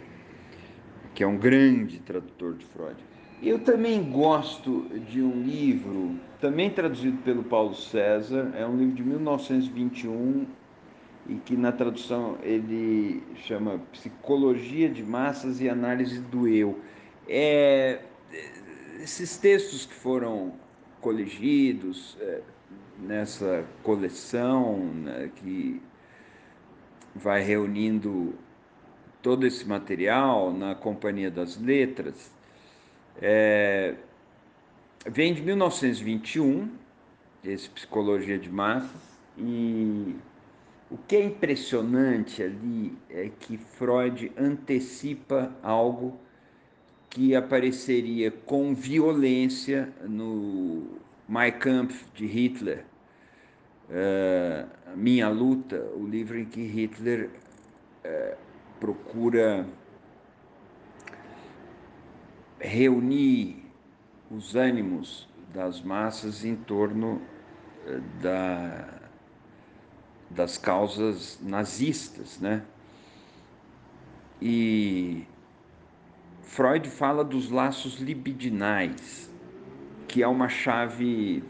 que 1.14 1.22
é 1.22 1.26
um 1.26 1.38
grande 1.38 2.00
tradutor 2.00 2.54
de 2.54 2.66
Freud. 2.66 2.96
Eu 3.42 3.60
também 3.60 4.10
gosto 4.10 4.88
de 5.08 5.22
um 5.22 5.42
livro, 5.42 6.18
também 6.40 6.68
traduzido 6.68 7.18
pelo 7.18 7.44
Paulo 7.44 7.74
César, 7.74 8.52
é 8.56 8.66
um 8.66 8.76
livro 8.76 8.94
de 8.94 9.04
1921 9.04 10.46
e 11.28 11.34
que 11.36 11.56
na 11.56 11.70
tradução 11.70 12.38
ele 12.42 13.22
chama 13.36 13.80
Psicologia 13.92 14.88
de 14.88 15.04
Massas 15.04 15.60
e 15.60 15.68
Análise 15.68 16.20
do 16.20 16.48
Eu. 16.48 16.80
É, 17.28 18.00
esses 19.00 19.36
textos 19.36 19.86
que 19.86 19.94
foram 19.94 20.54
colegidos 21.00 22.16
é, 22.20 22.40
nessa 22.98 23.64
coleção 23.82 24.78
né, 24.78 25.30
que 25.36 25.80
vai 27.14 27.42
reunindo 27.42 28.34
todo 29.22 29.46
esse 29.46 29.66
material 29.66 30.52
na 30.52 30.74
Companhia 30.74 31.30
das 31.30 31.60
Letras, 31.60 32.30
é, 33.20 33.94
vem 35.06 35.34
de 35.34 35.42
1921, 35.42 36.70
esse 37.44 37.68
Psicologia 37.70 38.38
de 38.38 38.50
Massas, 38.50 39.18
e 39.38 40.16
o 40.90 40.96
que 40.96 41.16
é 41.16 41.24
impressionante 41.24 42.42
ali 42.42 42.96
é 43.10 43.30
que 43.40 43.56
Freud 43.56 44.30
antecipa 44.36 45.52
algo 45.62 46.18
que 47.10 47.34
apareceria 47.34 48.30
com 48.30 48.74
violência 48.74 49.92
no 50.02 50.98
Mein 51.28 51.58
Kampf 51.58 52.04
de 52.14 52.26
Hitler, 52.26 52.84
uh, 53.90 54.96
Minha 54.96 55.28
Luta, 55.28 55.76
o 55.96 56.06
livro 56.06 56.38
em 56.38 56.44
que 56.44 56.62
Hitler 56.64 57.30
uh, 58.04 58.36
procura 58.78 59.66
reunir 62.60 63.64
os 64.30 64.54
ânimos 64.54 65.28
das 65.52 65.80
massas 65.82 66.44
em 66.44 66.56
torno 66.56 67.22
eh, 67.86 68.00
da, 68.20 69.00
das 70.30 70.58
causas 70.58 71.38
nazistas, 71.42 72.38
né? 72.40 72.62
E 74.40 75.24
Freud 76.42 76.88
fala 76.90 77.24
dos 77.24 77.50
laços 77.50 77.98
libidinais, 77.98 79.25
que 80.08 80.22
é 80.22 80.28
uma 80.28 80.48
chave, 80.48 81.42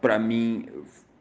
para 0.00 0.18
mim, 0.18 0.68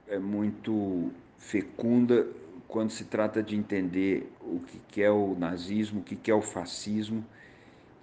é 0.07 0.19
muito 0.19 1.11
fecunda 1.37 2.27
quando 2.67 2.89
se 2.89 3.05
trata 3.05 3.43
de 3.43 3.55
entender 3.55 4.31
o 4.41 4.61
que 4.87 5.01
é 5.01 5.11
o 5.11 5.35
nazismo, 5.37 5.99
o 5.99 6.03
que 6.03 6.31
é 6.31 6.33
o 6.33 6.41
fascismo 6.41 7.25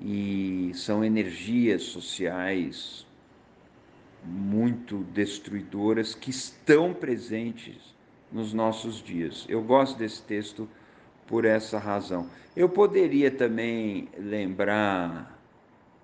e 0.00 0.70
são 0.74 1.04
energias 1.04 1.82
sociais 1.82 3.06
muito 4.24 4.98
destruidoras 5.12 6.14
que 6.14 6.30
estão 6.30 6.92
presentes 6.92 7.94
nos 8.30 8.52
nossos 8.52 9.02
dias. 9.02 9.46
Eu 9.48 9.62
gosto 9.62 9.98
desse 9.98 10.22
texto 10.22 10.68
por 11.26 11.44
essa 11.44 11.78
razão. 11.78 12.28
Eu 12.54 12.68
poderia 12.68 13.30
também 13.30 14.08
lembrar 14.18 15.37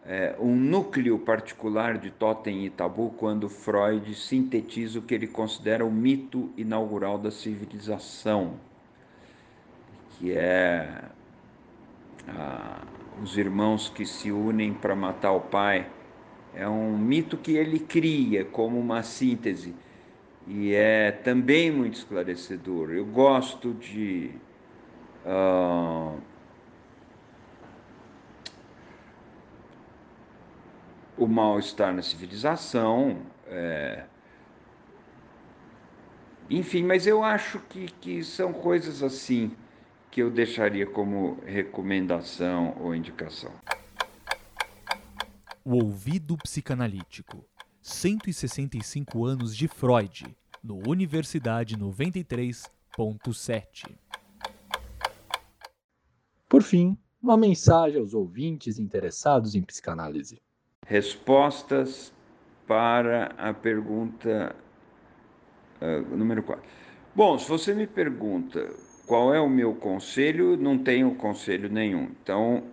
é, 0.06 0.36
um 0.38 0.54
núcleo 0.54 1.18
particular 1.18 1.98
de 1.98 2.10
Totem 2.10 2.64
e 2.66 2.70
Tabu 2.70 3.14
quando 3.16 3.48
Freud 3.48 4.14
sintetiza 4.14 4.98
o 4.98 5.02
que 5.02 5.14
ele 5.14 5.26
considera 5.26 5.84
o 5.84 5.90
mito 5.90 6.50
inaugural 6.56 7.18
da 7.18 7.30
civilização, 7.30 8.54
que 10.18 10.32
é 10.32 11.04
a 12.28 12.82
os 13.22 13.36
irmãos 13.36 13.88
que 13.88 14.04
se 14.04 14.32
unem 14.32 14.72
para 14.72 14.94
matar 14.94 15.32
o 15.32 15.40
pai. 15.40 15.86
É 16.54 16.68
um 16.68 16.96
mito 16.96 17.36
que 17.36 17.52
ele 17.52 17.78
cria 17.78 18.44
como 18.44 18.78
uma 18.78 19.02
síntese 19.02 19.74
e 20.46 20.72
é 20.72 21.10
também 21.10 21.70
muito 21.70 21.94
esclarecedor. 21.94 22.90
Eu 22.90 23.04
gosto 23.04 23.74
de. 23.74 24.30
Uh, 25.24 26.18
o 31.16 31.26
mal-estar 31.26 31.94
na 31.94 32.02
civilização. 32.02 33.22
É, 33.46 34.04
enfim, 36.50 36.82
mas 36.82 37.06
eu 37.06 37.24
acho 37.24 37.58
que, 37.60 37.86
que 37.86 38.22
são 38.22 38.52
coisas 38.52 39.02
assim 39.02 39.56
que 40.10 40.22
eu 40.22 40.30
deixaria 40.30 40.86
como 40.86 41.40
recomendação 41.44 42.76
ou 42.80 42.94
indicação. 42.94 43.50
O 45.64 45.76
ouvido 45.76 46.36
psicanalítico. 46.36 47.42
165 47.82 49.24
anos 49.26 49.56
de 49.56 49.68
Freud, 49.68 50.26
no 50.62 50.82
Universidade 50.88 51.76
93.7. 51.76 53.90
Por 56.48 56.62
fim, 56.62 56.96
uma 57.20 57.36
mensagem 57.36 58.00
aos 58.00 58.14
ouvintes 58.14 58.78
interessados 58.78 59.54
em 59.54 59.60
psicanálise. 59.62 60.40
Respostas 60.86 62.12
para 62.66 63.26
a 63.38 63.54
pergunta 63.54 64.54
uh, 65.80 66.16
número 66.16 66.42
4. 66.42 66.62
Bom, 67.14 67.38
se 67.38 67.48
você 67.48 67.72
me 67.72 67.86
pergunta 67.86 68.70
qual 69.06 69.34
é 69.34 69.40
o 69.40 69.48
meu 69.48 69.74
conselho, 69.74 70.56
não 70.56 70.78
tenho 70.78 71.14
conselho 71.14 71.68
nenhum. 71.68 72.10
Então, 72.22 72.64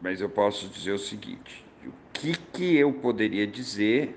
mas 0.00 0.20
eu 0.20 0.28
posso 0.28 0.68
dizer 0.68 0.92
o 0.92 0.98
seguinte: 0.98 1.64
o 1.84 1.92
que, 2.12 2.36
que 2.52 2.76
eu 2.76 2.92
poderia 2.92 3.46
dizer 3.46 4.16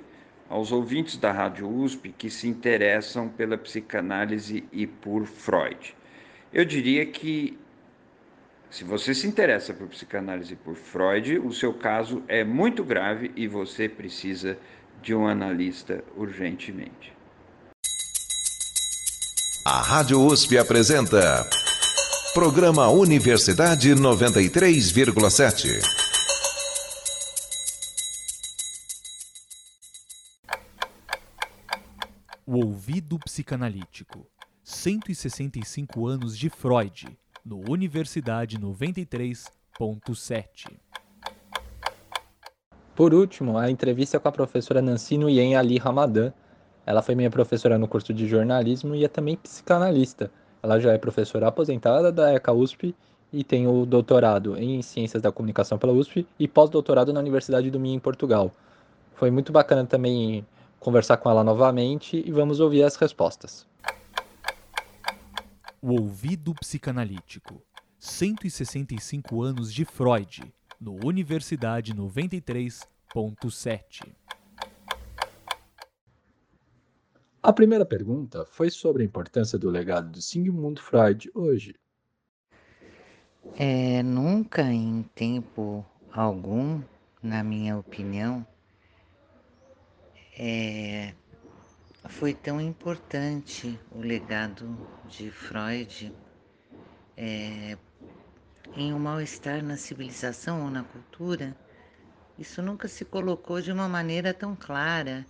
aos 0.50 0.72
ouvintes 0.72 1.18
da 1.18 1.32
Rádio 1.32 1.70
USP 1.70 2.14
que 2.18 2.30
se 2.30 2.48
interessam 2.48 3.30
pela 3.30 3.58
psicanálise 3.58 4.64
e 4.72 4.86
por 4.86 5.26
Freud? 5.26 5.96
Eu 6.52 6.66
diria 6.66 7.06
que 7.06 7.58
se 8.74 8.84
você 8.84 9.14
se 9.14 9.28
interessa 9.28 9.72
por 9.72 9.88
psicanálise 9.88 10.54
e 10.54 10.56
por 10.56 10.76
Freud, 10.76 11.38
o 11.38 11.54
seu 11.54 11.76
caso 11.76 12.24
é 12.28 12.44
muito 12.44 12.84
grave 12.84 13.32
e 13.36 13.48
você 13.48 13.88
precisa 13.88 14.58
de 15.00 15.14
um 15.14 15.28
analista 15.28 16.04
urgentemente. 16.18 17.14
A 19.64 19.80
Rádio 19.80 20.20
USP 20.20 20.58
apresenta 20.58 21.48
Programa 22.34 22.90
Universidade 22.90 23.94
93,7. 23.94 25.80
O 32.44 32.58
ouvido 32.66 33.20
psicanalítico. 33.20 34.26
165 34.64 36.08
anos 36.08 36.36
de 36.36 36.50
Freud 36.50 37.16
no 37.46 37.62
Universidade 37.70 38.58
93.7. 38.58 40.80
Por 42.96 43.14
último, 43.14 43.58
a 43.58 43.70
entrevista 43.70 44.18
com 44.20 44.30
a 44.30 44.32
professora 44.32 44.82
Nancy 44.82 45.18
Nguyen 45.18 45.58
Ali 45.58 45.78
Ramadan. 45.78 46.32
Ela 46.86 47.02
foi 47.02 47.16
minha 47.16 47.30
professora 47.30 47.78
no 47.78 47.88
curso 47.88 48.14
de 48.14 48.28
jornalismo 48.28 48.96
e 48.96 49.04
é 49.04 49.08
também 49.08 49.36
psicanalista. 49.36 50.32
Ela 50.62 50.80
já 50.80 50.94
é 50.94 50.98
professora 50.98 51.48
aposentada 51.48 52.12
da 52.12 52.34
ECA 52.34 52.54
USP 52.54 52.96
e 53.32 53.44
tem 53.44 53.68
o 53.68 53.86
doutorado 53.86 54.58
em 54.58 54.82
Ciências 54.82 55.22
da 55.22 55.32
Comunicação 55.32 55.78
pela 55.78 55.92
USP 55.92 56.26
e 56.40 56.48
pós-doutorado 56.48 57.12
na 57.12 57.20
Universidade 57.20 57.70
do 57.70 57.80
Minho, 57.80 57.96
em 57.96 58.00
Portugal. 58.00 58.52
Foi 59.16 59.32
muito 59.32 59.52
bacana 59.52 59.86
também 59.86 60.46
conversar 60.80 61.18
com 61.18 61.30
ela 61.30 61.44
novamente 61.44 62.24
e 62.26 62.32
vamos 62.32 62.60
ouvir 62.60 62.84
as 62.84 62.96
respostas. 62.96 63.66
O 65.86 66.00
ouvido 66.00 66.56
psicanalítico. 66.56 67.62
165 68.00 69.42
anos 69.42 69.74
de 69.74 69.84
Freud, 69.84 70.42
no 70.80 70.98
Universidade 71.06 71.94
93.7. 71.94 74.16
A 77.42 77.52
primeira 77.52 77.86
pergunta 77.86 78.46
foi 78.46 78.70
sobre 78.70 79.04
a 79.04 79.06
importância 79.06 79.60
do 79.60 79.70
legado 79.70 80.10
de 80.10 80.22
Sigmund 80.22 80.80
Freud 80.80 81.30
hoje. 81.36 81.76
É, 83.58 84.02
nunca 84.04 84.62
em 84.62 85.04
tempo 85.14 85.86
algum, 86.14 86.82
na 87.22 87.44
minha 87.44 87.78
opinião, 87.78 88.48
é, 90.40 91.14
foi 92.10 92.34
tão 92.34 92.60
importante 92.60 93.80
o 93.92 94.00
legado 94.00 94.78
de 95.06 95.32
Freud 95.32 96.14
é, 97.16 97.78
em 98.76 98.94
um 98.94 99.00
mal-estar 99.00 99.64
na 99.64 99.78
civilização 99.78 100.64
ou 100.64 100.70
na 100.70 100.84
cultura, 100.84 101.56
isso 102.38 102.62
nunca 102.62 102.88
se 102.88 103.06
colocou 103.06 103.62
de 103.62 103.72
uma 103.72 103.88
maneira 103.88 104.34
tão 104.34 104.56
clara, 104.56 105.26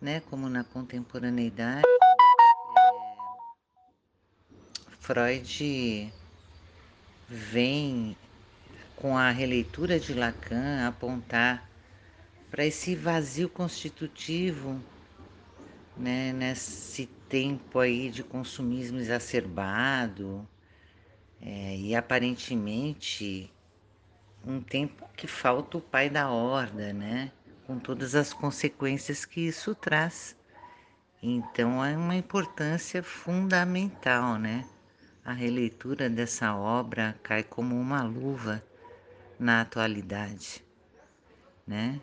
né, 0.00 0.20
como 0.20 0.48
na 0.48 0.62
contemporaneidade. 0.62 1.82
É, 1.82 2.16
Freud 5.00 6.12
vem 7.28 8.16
com 8.96 9.16
a 9.16 9.30
releitura 9.30 9.98
de 9.98 10.14
Lacan 10.14 10.86
apontar 10.86 11.68
para 12.50 12.64
esse 12.64 12.94
vazio 12.94 13.48
constitutivo 13.48 14.80
né, 15.96 16.32
nesse 16.32 17.06
tempo 17.28 17.78
aí 17.78 18.10
de 18.10 18.22
consumismo 18.22 18.98
exacerbado 18.98 20.46
é, 21.40 21.76
e 21.76 21.94
aparentemente 21.94 23.50
um 24.44 24.60
tempo 24.60 25.08
que 25.16 25.26
falta 25.26 25.78
o 25.78 25.80
pai 25.80 26.10
da 26.10 26.30
horda, 26.30 26.92
né, 26.92 27.32
com 27.66 27.78
todas 27.78 28.14
as 28.14 28.32
consequências 28.32 29.24
que 29.24 29.40
isso 29.40 29.74
traz. 29.74 30.36
Então 31.22 31.84
é 31.84 31.96
uma 31.96 32.14
importância 32.14 33.02
fundamental, 33.02 34.38
né? 34.38 34.64
A 35.24 35.32
releitura 35.32 36.08
dessa 36.08 36.54
obra 36.54 37.18
cai 37.22 37.42
como 37.42 37.74
uma 37.74 38.02
luva 38.02 38.62
na 39.38 39.62
atualidade, 39.62 40.64
né? 41.66 42.00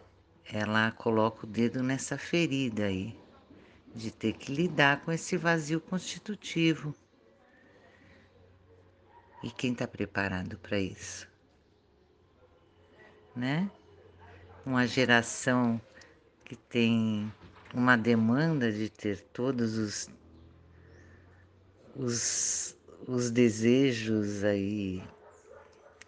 Ela 0.52 0.92
coloca 0.92 1.46
o 1.46 1.50
dedo 1.50 1.82
nessa 1.82 2.18
ferida 2.18 2.86
aí 2.86 3.23
de 3.96 4.12
ter 4.12 4.34
que 4.34 4.52
lidar 4.52 5.02
com 5.02 5.12
esse 5.12 5.38
vazio 5.38 5.80
constitutivo. 5.80 6.96
E 9.44 9.52
quem 9.52 9.74
está 9.74 9.88
preparado 9.88 10.58
para 10.58 10.80
isso? 10.80 11.28
Né? 13.36 13.70
Uma 14.66 14.88
geração 14.88 15.80
que 16.46 16.56
tem 16.56 17.32
uma 17.74 17.98
demanda 17.98 18.72
de 18.72 18.90
ter 18.90 19.20
todos 19.34 19.78
os, 19.78 20.10
os, 21.96 22.78
os 23.08 23.32
desejos 23.32 24.44
aí 24.44 25.04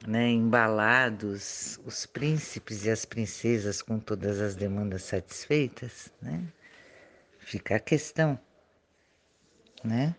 né, 0.07 0.29
embalados, 0.29 1.79
os 1.85 2.05
príncipes 2.05 2.85
e 2.85 2.89
as 2.91 3.05
princesas 3.05 3.81
com 3.81 3.99
todas 3.99 4.39
as 4.39 4.55
demandas 4.55 5.03
satisfeitas, 5.03 6.11
né? 6.21 6.47
Fica 7.45 7.75
a 7.75 7.79
questão, 7.79 8.39
né? 9.83 10.15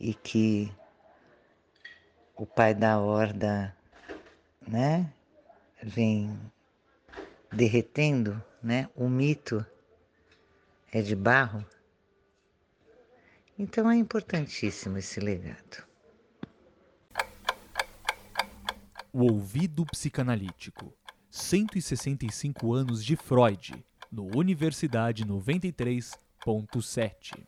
E 0.00 0.14
que 0.14 0.72
o 2.34 2.46
pai 2.46 2.74
da 2.74 2.98
horda, 2.98 3.76
né, 4.66 5.12
vem 5.82 6.40
derretendo, 7.52 8.42
né? 8.62 8.88
O 8.96 9.10
mito 9.10 9.64
é 10.90 11.02
de 11.02 11.14
barro. 11.14 11.64
Então 13.58 13.90
é 13.90 13.96
importantíssimo 13.96 14.96
esse 14.96 15.20
legado. 15.20 15.86
O 19.12 19.24
ouvido 19.30 19.84
psicanalítico. 19.84 20.94
165 21.30 22.72
anos 22.74 23.04
de 23.04 23.16
Freud 23.16 23.84
no 24.12 24.28
Universidade 24.36 25.24
93.7. 25.24 27.46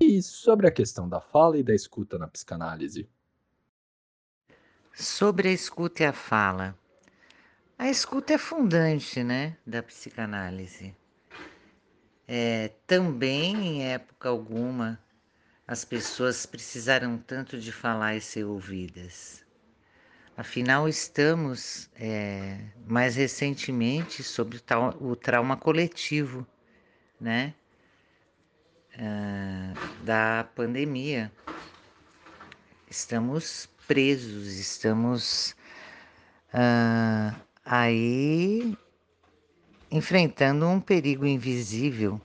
E 0.00 0.22
sobre 0.22 0.66
a 0.66 0.70
questão 0.70 1.06
da 1.06 1.20
fala 1.20 1.58
e 1.58 1.62
da 1.62 1.74
escuta 1.74 2.16
na 2.16 2.26
psicanálise? 2.26 3.06
Sobre 4.94 5.50
a 5.50 5.52
escuta 5.52 6.04
e 6.04 6.06
a 6.06 6.12
fala. 6.14 6.74
A 7.78 7.90
escuta 7.90 8.32
é 8.32 8.38
fundante, 8.38 9.22
né, 9.22 9.58
da 9.66 9.82
psicanálise. 9.82 10.96
É, 12.26 12.68
também, 12.86 13.56
em 13.56 13.84
época 13.84 14.30
alguma, 14.30 14.98
as 15.66 15.84
pessoas 15.84 16.46
precisaram 16.46 17.18
tanto 17.18 17.60
de 17.60 17.70
falar 17.70 18.16
e 18.16 18.22
ser 18.22 18.44
ouvidas. 18.44 19.46
Afinal, 20.38 20.88
estamos 20.88 21.90
é, 21.96 22.60
mais 22.86 23.16
recentemente 23.16 24.22
sobre 24.22 24.62
o, 25.00 25.16
trauma 25.16 25.56
coletivo, 25.56 26.46
né? 27.20 27.52
Uh, 28.94 30.04
da 30.04 30.48
pandemia. 30.54 31.32
Estamos 32.88 33.68
presos, 33.88 34.60
estamos 34.60 35.56
uh, 36.54 37.36
aí 37.64 38.78
enfrentando 39.90 40.68
um 40.68 40.80
perigo 40.80 41.26
invisível, 41.26 42.20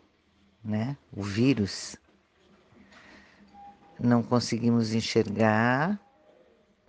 né? 0.63 0.95
O 1.11 1.23
vírus. 1.23 1.95
Não 3.99 4.21
conseguimos 4.21 4.93
enxergar, 4.93 5.99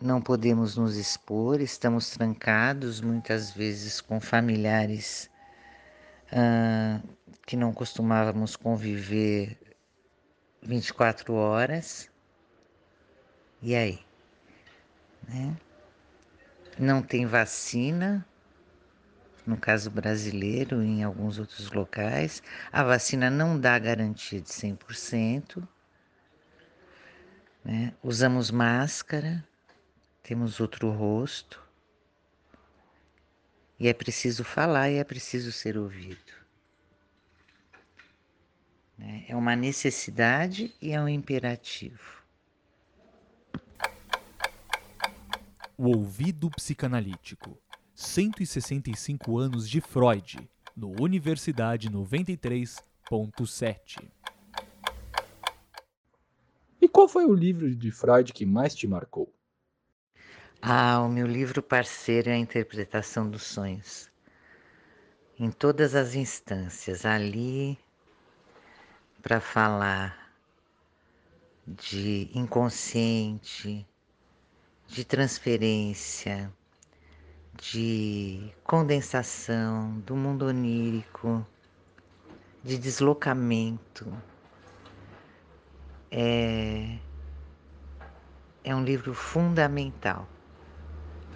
não 0.05 0.21
podemos 0.21 0.77
nos 0.77 0.99
expor, 0.99 1.63
estamos 1.63 2.11
trancados 2.11 3.01
muitas 3.01 3.51
vezes 3.51 4.03
com 4.03 4.21
familiares 4.21 5.31
uh, 6.31 7.09
que 7.47 7.57
não 7.57 7.73
costumávamos 7.73 8.55
conviver 8.55 9.57
24 10.63 11.33
horas. 11.33 12.11
E 13.63 13.75
aí? 13.75 13.99
Né? 15.27 15.57
Não 16.79 17.01
tem 17.01 17.25
vacina, 17.25 18.27
no 19.47 19.57
caso 19.57 19.91
brasileiro, 19.91 20.83
em 20.83 21.03
alguns 21.03 21.39
outros 21.39 21.73
locais. 21.73 22.43
A 22.71 22.83
vacina 22.85 23.31
não 23.31 23.59
dá 23.59 23.79
garantia 23.79 24.43
de 24.43 24.51
100%. 24.51 25.67
Né? 27.65 27.95
Usamos 28.03 28.51
máscara, 28.51 29.43
temos 30.25 30.59
outro 30.59 30.91
rosto. 30.91 31.63
E 33.79 33.87
é 33.87 33.93
preciso 33.93 34.43
falar 34.43 34.91
e 34.91 34.97
é 34.97 35.05
preciso 35.05 35.53
ser 35.53 35.77
ouvido. 35.77 36.33
Né? 38.97 39.27
É 39.29 39.37
uma 39.37 39.55
necessidade 39.55 40.75
e 40.81 40.93
é 40.93 41.01
um 41.01 41.09
imperativo. 41.09 42.25
O 45.77 45.89
ouvido 45.89 46.49
psicanalítico. 46.51 47.59
165 47.95 49.39
anos 49.39 49.69
de 49.69 49.81
Freud, 49.81 50.49
no 50.75 50.91
Universidade 51.01 51.91
93.7. 51.91 54.09
E 56.81 56.89
qual 56.89 57.09
foi 57.09 57.27
o 57.27 57.35
livro 57.35 57.75
de 57.75 57.91
Freud 57.91 58.33
que 58.33 58.47
mais 58.47 58.73
te 58.75 58.87
marcou? 58.87 59.34
Ah, 60.67 61.03
o 61.03 61.11
meu 61.11 61.27
livro 61.27 61.63
parceiro 61.63 62.31
é 62.31 62.33
a 62.33 62.39
interpretação 62.39 63.29
dos 63.29 63.43
sonhos. 63.43 64.11
Em 65.39 65.51
todas 65.51 65.95
as 65.95 66.15
instâncias, 66.15 67.05
ali 67.05 67.79
para 69.21 69.43
falar 69.43 70.33
de 71.67 72.31
inconsciente, 72.33 73.87
de 74.89 75.05
transferência, 75.05 76.51
de 77.61 78.51
condensação, 78.65 80.01
do 80.01 80.17
mundo 80.17 80.47
onírico, 80.47 81.47
de 82.63 82.79
deslocamento. 82.79 84.11
É, 86.11 86.97
é 88.65 88.75
um 88.75 88.83
livro 88.83 89.13
fundamental 89.13 90.27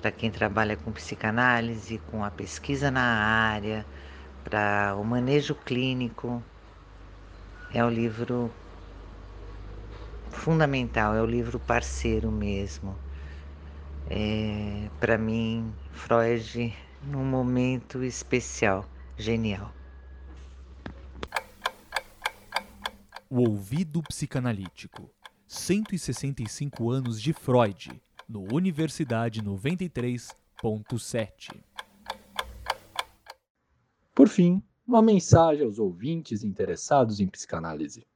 para 0.00 0.12
quem 0.12 0.30
trabalha 0.30 0.76
com 0.76 0.92
psicanálise, 0.92 1.98
com 2.10 2.24
a 2.24 2.30
pesquisa 2.30 2.90
na 2.90 3.02
área, 3.02 3.84
para 4.44 4.94
o 4.96 5.04
manejo 5.04 5.54
clínico. 5.54 6.42
É 7.74 7.84
o 7.84 7.90
livro 7.90 8.50
fundamental, 10.30 11.14
é 11.14 11.20
o 11.20 11.26
livro 11.26 11.58
parceiro 11.58 12.30
mesmo. 12.30 12.96
É, 14.08 14.88
para 15.00 15.18
mim, 15.18 15.74
Freud, 15.92 16.74
num 17.02 17.24
momento 17.24 18.02
especial, 18.02 18.88
genial. 19.16 19.74
O 23.28 23.40
ouvido 23.40 24.02
psicanalítico. 24.02 25.10
165 25.46 26.90
anos 26.90 27.20
de 27.20 27.32
Freud 27.32 28.00
no 28.28 28.42
Universidade 28.52 29.40
93.7. 29.42 31.62
Por 34.14 34.28
fim, 34.28 34.62
uma 34.86 35.00
mensagem 35.00 35.64
aos 35.64 35.78
ouvintes 35.78 36.44
interessados 36.44 37.20
em 37.20 37.26
psicanálise. 37.26 38.06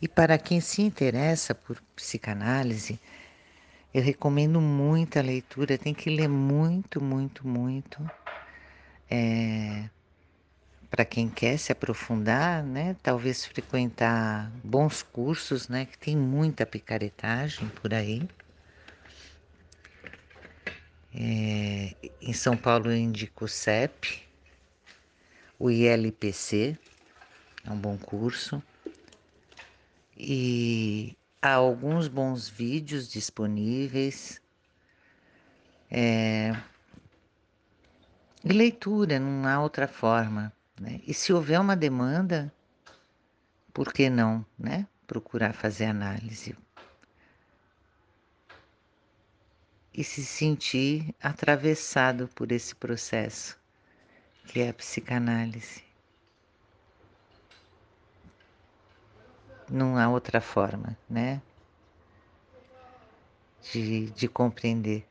E 0.00 0.08
para 0.08 0.38
quem 0.38 0.60
se 0.60 0.82
interessa 0.82 1.54
por 1.54 1.80
psicanálise, 1.94 2.98
eu 3.92 4.02
recomendo 4.02 4.60
muito 4.60 5.18
a 5.18 5.22
leitura, 5.22 5.78
tem 5.78 5.94
que 5.94 6.10
ler 6.10 6.28
muito, 6.28 7.02
muito, 7.02 7.46
muito. 7.46 8.10
É, 9.10 9.88
para 10.90 11.04
quem 11.04 11.28
quer 11.28 11.58
se 11.58 11.72
aprofundar, 11.72 12.62
né, 12.62 12.96
talvez 13.02 13.44
frequentar 13.44 14.50
bons 14.64 15.02
cursos, 15.02 15.68
né, 15.68 15.84
que 15.84 15.98
tem 15.98 16.16
muita 16.16 16.64
picaretagem 16.64 17.68
por 17.68 17.92
aí. 17.92 18.26
É, 21.20 21.96
em 22.22 22.32
São 22.32 22.56
Paulo 22.56 22.92
eu 22.92 22.96
indico 22.96 23.46
o 23.46 23.48
CEP, 23.48 24.22
o 25.58 25.68
ILPC, 25.68 26.78
é 27.64 27.70
um 27.72 27.76
bom 27.76 27.98
curso. 27.98 28.62
E 30.16 31.16
há 31.42 31.54
alguns 31.54 32.06
bons 32.06 32.48
vídeos 32.48 33.10
disponíveis. 33.10 34.40
É, 35.90 36.56
e 38.44 38.52
leitura, 38.52 39.18
não 39.18 39.48
há 39.48 39.60
outra 39.60 39.88
forma. 39.88 40.52
Né? 40.80 41.00
E 41.04 41.12
se 41.12 41.32
houver 41.32 41.58
uma 41.58 41.74
demanda, 41.74 42.52
por 43.74 43.92
que 43.92 44.08
não 44.08 44.46
né? 44.56 44.86
procurar 45.04 45.52
fazer 45.52 45.86
análise? 45.86 46.56
E 49.98 50.04
se 50.04 50.24
sentir 50.24 51.12
atravessado 51.20 52.28
por 52.28 52.52
esse 52.52 52.72
processo, 52.72 53.58
que 54.46 54.60
é 54.60 54.68
a 54.68 54.72
psicanálise. 54.72 55.82
Não 59.68 59.98
há 59.98 60.08
outra 60.08 60.40
forma, 60.40 60.96
né? 61.10 61.42
De, 63.72 64.08
de 64.12 64.28
compreender. 64.28 65.04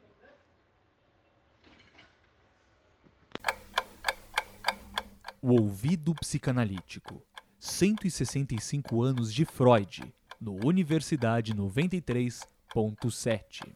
O 5.41 5.61
ouvido 5.61 6.15
psicanalítico. 6.15 7.21
165 7.59 9.03
anos 9.03 9.33
de 9.33 9.43
Freud, 9.43 10.13
no 10.39 10.65
Universidade 10.65 11.53
93.7. 11.53 13.75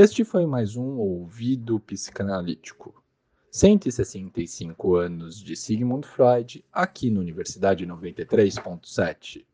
Este 0.00 0.24
foi 0.24 0.46
mais 0.46 0.76
um 0.76 0.96
Ouvido 0.96 1.80
Psicanalítico. 1.80 3.02
165 3.50 4.94
anos 4.94 5.42
de 5.42 5.56
Sigmund 5.56 6.06
Freud, 6.06 6.64
aqui 6.72 7.10
na 7.10 7.18
Universidade 7.18 7.84
93.7. 7.84 9.44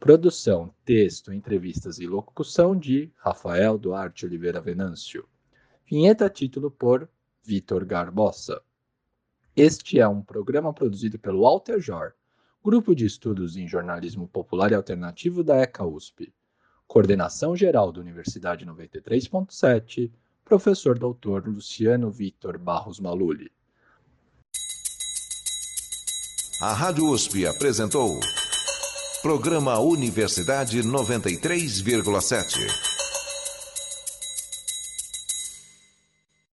Produção, 0.00 0.74
texto, 0.82 1.30
entrevistas 1.30 1.98
e 1.98 2.06
locução 2.06 2.74
de 2.74 3.12
Rafael 3.18 3.76
Duarte 3.76 4.24
Oliveira 4.24 4.62
Venâncio. 4.62 5.28
Vinheta 5.84 6.30
título 6.30 6.70
por 6.70 7.06
Vitor 7.44 7.84
Garbosa. 7.84 8.62
Este 9.54 10.00
é 10.00 10.08
um 10.08 10.22
programa 10.22 10.72
produzido 10.72 11.18
pelo 11.18 11.42
Walter 11.42 11.78
Jor, 11.80 12.14
Grupo 12.64 12.94
de 12.94 13.04
Estudos 13.04 13.58
em 13.58 13.68
Jornalismo 13.68 14.26
Popular 14.26 14.72
e 14.72 14.74
Alternativo 14.74 15.44
da 15.44 15.58
ECA 15.58 15.84
USP. 15.84 16.32
Coordenação 16.86 17.56
Geral 17.56 17.92
da 17.92 18.00
Universidade 18.00 18.64
93.7, 18.64 20.10
professor 20.44 20.98
doutor 20.98 21.46
Luciano 21.46 22.10
Vitor 22.10 22.58
Barros 22.58 23.00
Maluli. 23.00 23.50
A 26.60 26.72
Rádio 26.72 27.10
USP 27.10 27.46
apresentou 27.46 28.18
Programa 29.20 29.78
Universidade 29.78 30.82
93,7. 30.82 32.95